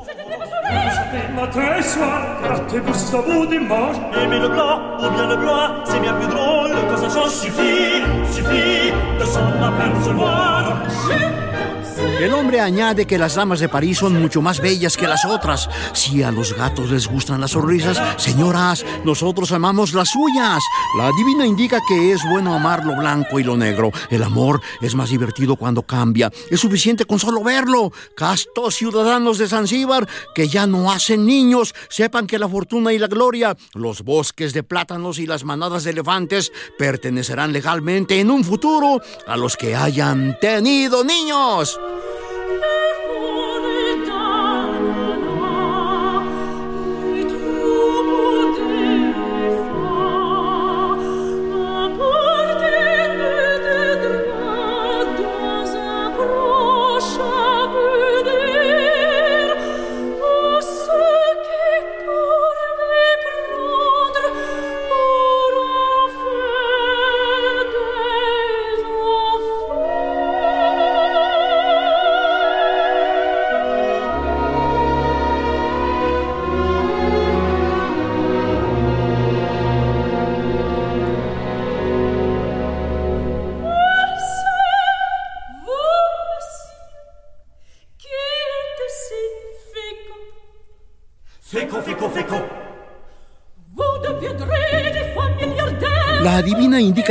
El 12.20 12.32
hombre 12.32 12.60
añade 12.60 13.06
que 13.06 13.18
las 13.18 13.34
damas 13.34 13.60
de 13.60 13.68
París 13.68 13.98
son 13.98 14.18
mucho 14.20 14.40
más 14.40 14.60
bellas 14.60 14.96
que 14.96 15.06
las 15.06 15.26
otras. 15.26 15.68
Si 15.92 16.22
a 16.22 16.32
los 16.32 16.54
gatos 16.54 16.90
les 16.90 17.06
gustan 17.06 17.42
las 17.42 17.50
sonrisas, 17.50 18.00
señoras, 18.16 18.86
nosotros 19.04 19.52
amamos 19.52 19.92
las 19.92 20.08
suyas. 20.10 20.62
La 20.96 21.12
divina 21.12 21.46
indica 21.46 21.78
que 21.86 22.12
es 22.12 22.22
bueno 22.30 22.54
amar 22.54 22.86
lo 22.86 22.96
blanco 22.96 23.38
y 23.38 23.44
lo 23.44 23.56
negro. 23.58 23.92
El 24.08 24.22
amor 24.22 24.62
es 24.80 24.94
más 24.94 25.10
divertido 25.10 25.56
cuando 25.56 25.82
cambia. 25.82 26.32
Es 26.50 26.60
suficiente 26.60 27.04
con 27.04 27.18
solo 27.18 27.44
verlo. 27.44 27.92
Castos 28.16 28.76
ciudadanos 28.76 29.36
de 29.36 29.48
Zanzíbar 29.48 30.08
que 30.34 30.48
ya 30.48 30.66
no 30.66 30.90
hacen 30.90 31.26
niños, 31.26 31.74
sepan 31.90 32.26
que 32.26 32.38
la 32.38 32.48
fortuna 32.48 32.94
y 32.94 32.98
la 32.98 33.08
gloria, 33.08 33.56
los 33.74 34.02
bosques 34.02 34.54
de 34.54 34.62
plátanos 34.62 35.18
y 35.18 35.26
las 35.26 35.44
manadas 35.44 35.84
de 35.84 35.90
elefantes 35.90 36.50
pertenecerán 36.78 37.52
legalmente 37.52 38.20
en 38.20 38.30
un 38.30 38.42
futuro 38.42 39.02
a 39.26 39.36
los 39.36 39.56
que 39.56 39.76
hayan 39.76 40.38
tenido 40.40 41.04
niños. 41.04 41.78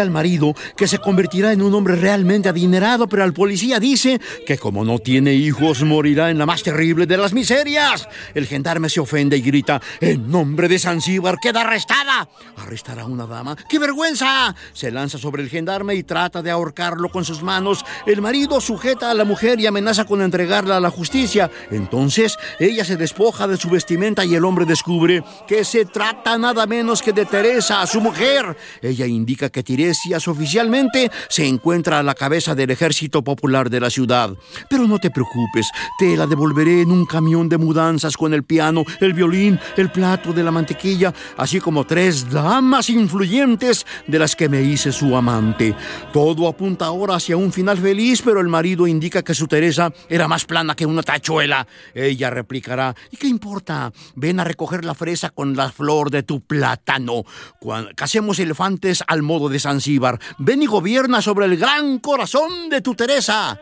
Al 0.06 0.12
marido 0.12 0.53
que 0.78 0.88
se 0.88 0.99
convertirá 0.99 1.51
en 1.51 1.62
un 1.62 1.74
hombre 1.74 1.95
realmente 1.95 2.47
adinerado, 2.47 3.10
pero 3.10 3.24
al 3.24 3.34
policía 3.34 3.80
dice 3.80 4.22
que 4.45 4.58
como 4.58 4.86
no 4.86 4.99
tiene 4.99 5.34
hijos 5.34 5.84
morirá 5.84 6.30
en 6.30 6.38
la 6.38 6.45
más 6.45 6.64
terrible 6.64 7.06
de 7.08 7.18
las 7.18 7.34
miserias. 7.34 8.08
El 8.34 8.45
gendarme 8.45 8.89
se 8.89 8.99
ofende 8.99 9.38
y 9.38 9.41
grita, 9.41 9.82
en 9.99 10.30
nombre 10.30 10.68
de 10.68 10.80
Zanzíbar 10.80 11.38
queda 11.41 11.62
arrestada. 11.62 12.30
¿Arrestará 12.58 13.03
a 13.03 13.06
una 13.06 13.26
dama? 13.26 13.58
¡Qué 13.68 13.80
vergüenza! 13.80 14.56
Se 14.74 14.91
lanza 14.91 15.18
sobre 15.18 15.41
el 15.41 15.49
gendarme 15.49 15.95
y 15.95 16.03
trata 16.03 16.41
de 16.41 16.51
ahorcarlo 16.51 17.10
con 17.10 17.26
sus 17.26 17.41
manos. 17.41 17.84
El 18.06 18.22
marido 18.22 18.62
sujeta 18.62 19.10
a 19.10 19.14
la 19.14 19.26
mujer 19.26 19.60
y 19.60 19.66
amenaza 19.66 20.06
con 20.06 20.22
entregarla 20.22 20.78
a 20.78 20.80
la 20.80 20.91
justicia. 20.91 21.49
Entonces 21.72 22.38
ella 22.60 22.86
se 22.86 22.95
despoja 22.95 23.47
de 23.47 23.58
su 23.58 23.70
vestimenta 23.70 24.24
y 24.24 24.36
el 24.36 24.45
hombre 24.45 24.66
descubre 24.66 25.24
que 25.47 25.64
se 25.66 25.86
trata 25.86 26.38
nada 26.38 26.68
menos 26.68 27.01
que 27.01 27.12
de 27.12 27.26
Teresa, 27.26 27.86
su 27.88 28.01
mujer. 28.01 28.56
Ella 28.82 29.08
indica 29.08 29.49
que 29.49 29.64
Oficialmente 30.28 31.12
se 31.30 31.48
encuentra 31.48 32.00
a 32.00 32.04
la 32.04 32.16
cabeza 32.16 32.56
del 32.56 32.72
ejército 32.72 33.24
popular 33.24 33.70
de 33.70 33.80
la 33.80 33.89
ciudad. 33.89 34.36
Pero 34.70 34.88
no 34.88 35.00
te 35.00 35.10
preocupes, 35.10 35.70
te 35.98 36.16
la 36.18 36.28
devolveré 36.28 36.82
en 36.82 36.91
un 36.91 37.06
camión 37.06 37.50
de 37.50 37.58
mudanzas 37.58 38.18
con 38.18 38.34
el 38.34 38.43
piano, 38.43 38.84
el 39.00 39.14
violín, 39.14 39.60
el 39.78 39.91
plato 39.91 40.34
de 40.34 40.43
la 40.43 40.52
mantequilla, 40.52 41.14
así 41.38 41.60
como 41.60 41.86
tres 41.86 42.30
damas 42.30 42.89
influyentes 42.89 43.86
de 44.08 44.20
las 44.20 44.36
que 44.36 44.50
me 44.50 44.62
hice 44.62 44.91
su 44.91 45.16
amante. 45.16 45.76
Todo 46.12 46.48
apunta 46.48 46.86
ahora 46.86 47.16
hacia 47.16 47.38
un 47.38 47.52
final 47.52 47.78
feliz, 47.78 48.22
pero 48.24 48.41
el 48.41 48.48
marido 48.48 48.88
indica 48.88 49.24
que 49.24 49.34
su 49.34 49.48
Teresa 49.48 49.91
era 50.10 50.28
más 50.28 50.46
plana 50.46 50.76
que 50.76 50.86
una 50.86 51.04
tachuela. 51.04 51.68
Ella 51.93 52.30
replicará, 52.30 52.96
¿y 53.12 53.18
qué 53.18 53.28
importa? 53.28 53.91
Ven 54.16 54.39
a 54.39 54.43
recoger 54.43 54.86
la 54.86 54.93
fresa 54.93 55.30
con 55.30 55.56
la 55.56 55.72
flor 55.72 56.12
de 56.12 56.24
tu 56.24 56.41
plátano. 56.41 57.24
Cuando 57.60 57.91
casemos 57.96 58.39
elefantes 58.39 59.04
al 59.08 59.22
modo 59.22 59.50
de 59.50 59.60
Ven 60.38 60.63
y 60.63 60.65
gobierna 60.65 61.21
sobre 61.21 61.45
el 61.45 61.57
gran 61.57 61.99
corazón 61.99 62.69
de 62.69 62.81
tu 62.81 62.95
Teresa. 62.95 63.59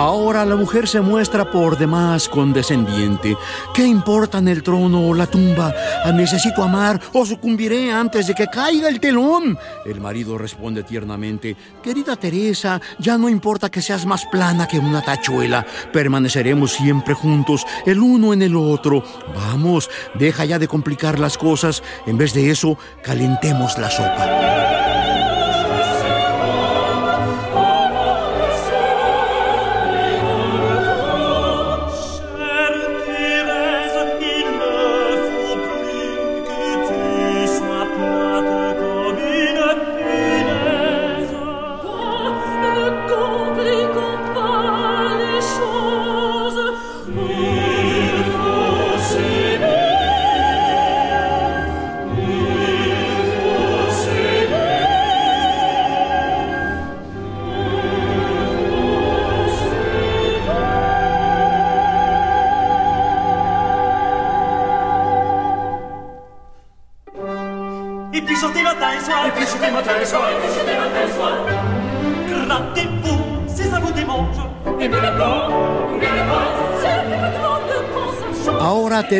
Ahora 0.00 0.46
la 0.46 0.56
mujer 0.56 0.88
se 0.88 1.02
muestra 1.02 1.50
por 1.50 1.76
demás 1.76 2.26
condescendiente. 2.26 3.36
¿Qué 3.74 3.84
importan 3.84 4.48
el 4.48 4.62
trono 4.62 5.06
o 5.06 5.12
la 5.12 5.26
tumba? 5.26 5.74
Necesito 6.14 6.62
amar 6.62 6.98
o 7.12 7.26
sucumbiré 7.26 7.92
antes 7.92 8.26
de 8.26 8.34
que 8.34 8.46
caiga 8.46 8.88
el 8.88 8.98
telón. 8.98 9.58
El 9.84 10.00
marido 10.00 10.38
responde 10.38 10.84
tiernamente, 10.84 11.54
querida 11.82 12.16
Teresa, 12.16 12.80
ya 12.98 13.18
no 13.18 13.28
importa 13.28 13.70
que 13.70 13.82
seas 13.82 14.06
más 14.06 14.24
plana 14.24 14.66
que 14.66 14.78
una 14.78 15.02
tachuela. 15.02 15.66
Permaneceremos 15.92 16.72
siempre 16.72 17.12
juntos, 17.12 17.66
el 17.84 18.00
uno 18.00 18.32
en 18.32 18.40
el 18.40 18.56
otro. 18.56 19.04
Vamos, 19.36 19.90
deja 20.14 20.46
ya 20.46 20.58
de 20.58 20.66
complicar 20.66 21.18
las 21.18 21.36
cosas. 21.36 21.82
En 22.06 22.16
vez 22.16 22.32
de 22.32 22.50
eso, 22.50 22.78
calentemos 23.02 23.76
la 23.76 23.90
sopa. 23.90 25.09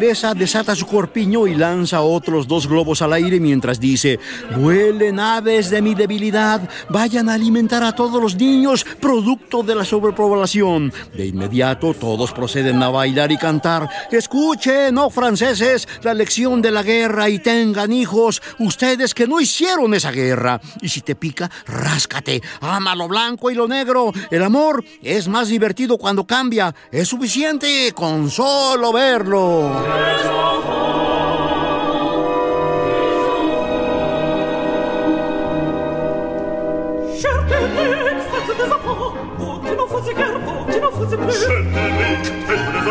Teresa 0.01 0.33
desata 0.33 0.75
su 0.75 0.87
corpiño 0.87 1.47
y 1.47 1.55
lanza 1.55 2.01
otros 2.01 2.49
dos 2.49 2.67
globos 2.67 3.03
al 3.03 3.13
aire 3.13 3.39
mientras 3.39 3.79
dice, 3.79 4.19
vuelen 4.57 5.21
aves 5.21 5.69
de 5.69 5.83
mi 5.83 5.95
debilidad, 5.95 6.67
vayan 6.89 7.29
a 7.29 7.35
alimentar 7.35 7.85
a 7.85 7.93
todos 7.95 8.23
los 8.23 8.35
niños, 8.35 8.87
producto 8.99 9.63
de 9.63 9.75
la 9.75 9.85
sobrepoblación. 9.85 10.91
De 11.15 11.27
inmediato 11.27 11.93
todos 11.93 12.33
proceden 12.33 12.83
a 12.83 12.89
bailar 12.89 13.31
y 13.31 13.37
cantar. 13.37 13.91
Escuchen, 14.11 14.97
oh 14.97 15.11
franceses, 15.11 15.87
la 16.03 16.15
lección 16.15 16.63
de 16.63 16.71
la 16.71 16.83
guerra 16.83 17.29
y 17.29 17.39
tengan 17.39 17.93
hijos, 17.93 18.41
ustedes 18.59 19.13
que 19.13 19.27
no 19.27 19.39
hicieron 19.39 19.93
esa 19.93 20.13
guerra. 20.13 20.63
Y 20.81 20.89
si 20.89 21.03
te 21.03 21.15
pica, 21.15 21.51
ráscate, 21.67 22.41
ama 22.63 22.95
lo 22.95 23.07
blanco 23.07 23.51
y 23.51 23.55
lo 23.55 23.69
negro. 23.69 24.15
El 24.31 24.45
amor 24.45 24.83
es 25.03 25.29
más 25.29 25.49
divertido 25.49 25.99
cuando 25.99 26.27
cambia. 26.27 26.75
Es 26.91 27.09
suficiente 27.09 27.93
con 27.95 28.31
solo 28.31 28.95
verlo. 28.95 29.90
Cher 37.21 37.39
public, 37.47 38.19
faites 38.31 38.57
des 38.57 38.73
enfants, 38.73 39.15
vous 39.39 39.59
qui 39.61 39.73
n'en 39.77 39.87
faisiez 39.87 40.15
guère, 40.15 40.39
vous 40.45 40.65
qui 40.73 40.81
n'en 40.81 40.91
faisiez 40.91 41.17
plus. 41.17 41.33
Jeune 41.33 41.67
public, 41.67 42.23
faites 42.47 42.67
des 42.73 42.87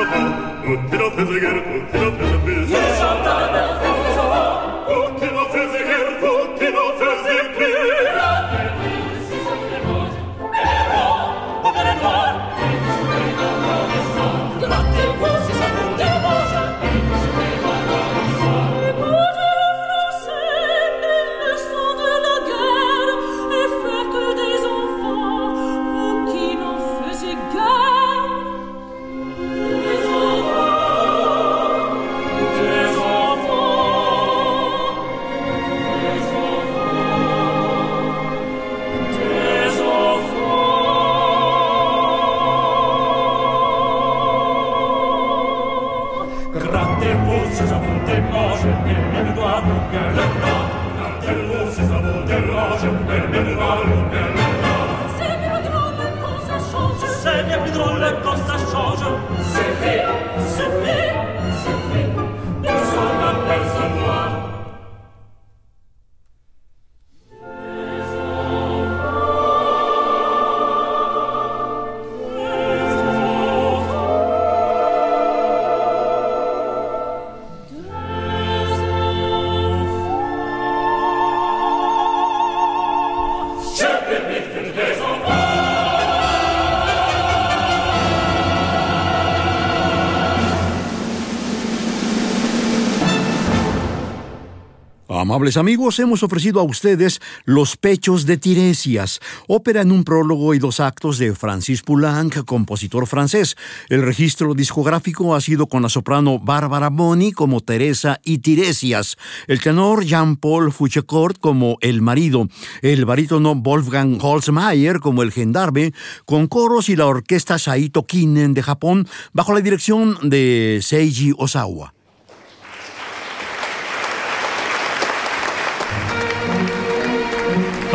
Amables 95.40 95.56
amigos, 95.56 95.98
hemos 96.00 96.22
ofrecido 96.22 96.60
a 96.60 96.64
ustedes 96.64 97.22
Los 97.46 97.78
Pechos 97.78 98.26
de 98.26 98.36
Tiresias, 98.36 99.22
ópera 99.48 99.84
en 99.84 99.94
un 99.94 100.04
prólogo 100.04 100.54
y 100.54 100.60
dos 100.60 100.82
actos 100.82 101.18
de 101.18 101.34
Francis 101.34 101.82
Poulenc, 101.82 102.44
compositor 102.44 103.08
francés. 103.08 103.56
El 103.88 104.02
registro 104.02 104.54
discográfico 104.54 105.34
ha 105.34 105.40
sido 105.40 105.68
con 105.68 105.82
la 105.82 105.88
soprano 105.88 106.40
Bárbara 106.40 106.90
Boni 106.90 107.32
como 107.32 107.62
Teresa 107.62 108.20
y 108.26 108.40
Tiresias, 108.40 109.16
el 109.48 109.62
tenor 109.62 110.04
Jean-Paul 110.04 110.74
Fouchecourt 110.74 111.40
como 111.40 111.78
el 111.80 112.02
marido, 112.02 112.50
el 112.82 113.06
barítono 113.06 113.56
Wolfgang 113.56 114.18
Holzmeier 114.22 115.00
como 115.00 115.24
el 115.24 115.32
gendarme, 115.32 115.94
con 116.26 116.48
coros 116.48 116.90
y 116.90 116.98
la 116.98 117.06
orquesta 117.06 117.58
Saito 117.58 118.06
Kinen 118.06 118.54
de 118.54 118.62
Japón 118.62 119.08
bajo 119.32 119.54
la 119.54 119.62
dirección 119.62 120.18
de 120.22 120.80
Seiji 120.82 121.32
Osawa. 121.38 121.94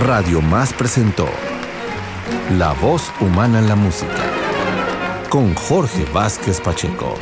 Radio 0.05 0.43
Más 0.43 0.75
presentó 0.75 1.27
La 2.59 2.75
voz 2.75 3.11
humana 3.23 3.59
en 3.59 3.69
la 3.69 3.75
música 3.75 4.23
con 5.31 5.55
Jorge 5.55 6.05
Vázquez 6.13 6.61
Pacheco. 6.61 7.15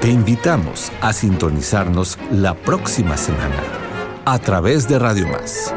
Te 0.00 0.08
invitamos 0.08 0.90
a 1.02 1.12
sintonizarnos 1.12 2.18
la 2.32 2.54
próxima 2.54 3.18
semana 3.18 3.62
a 4.24 4.38
través 4.38 4.88
de 4.88 4.98
Radio 4.98 5.28
Más 5.28 5.74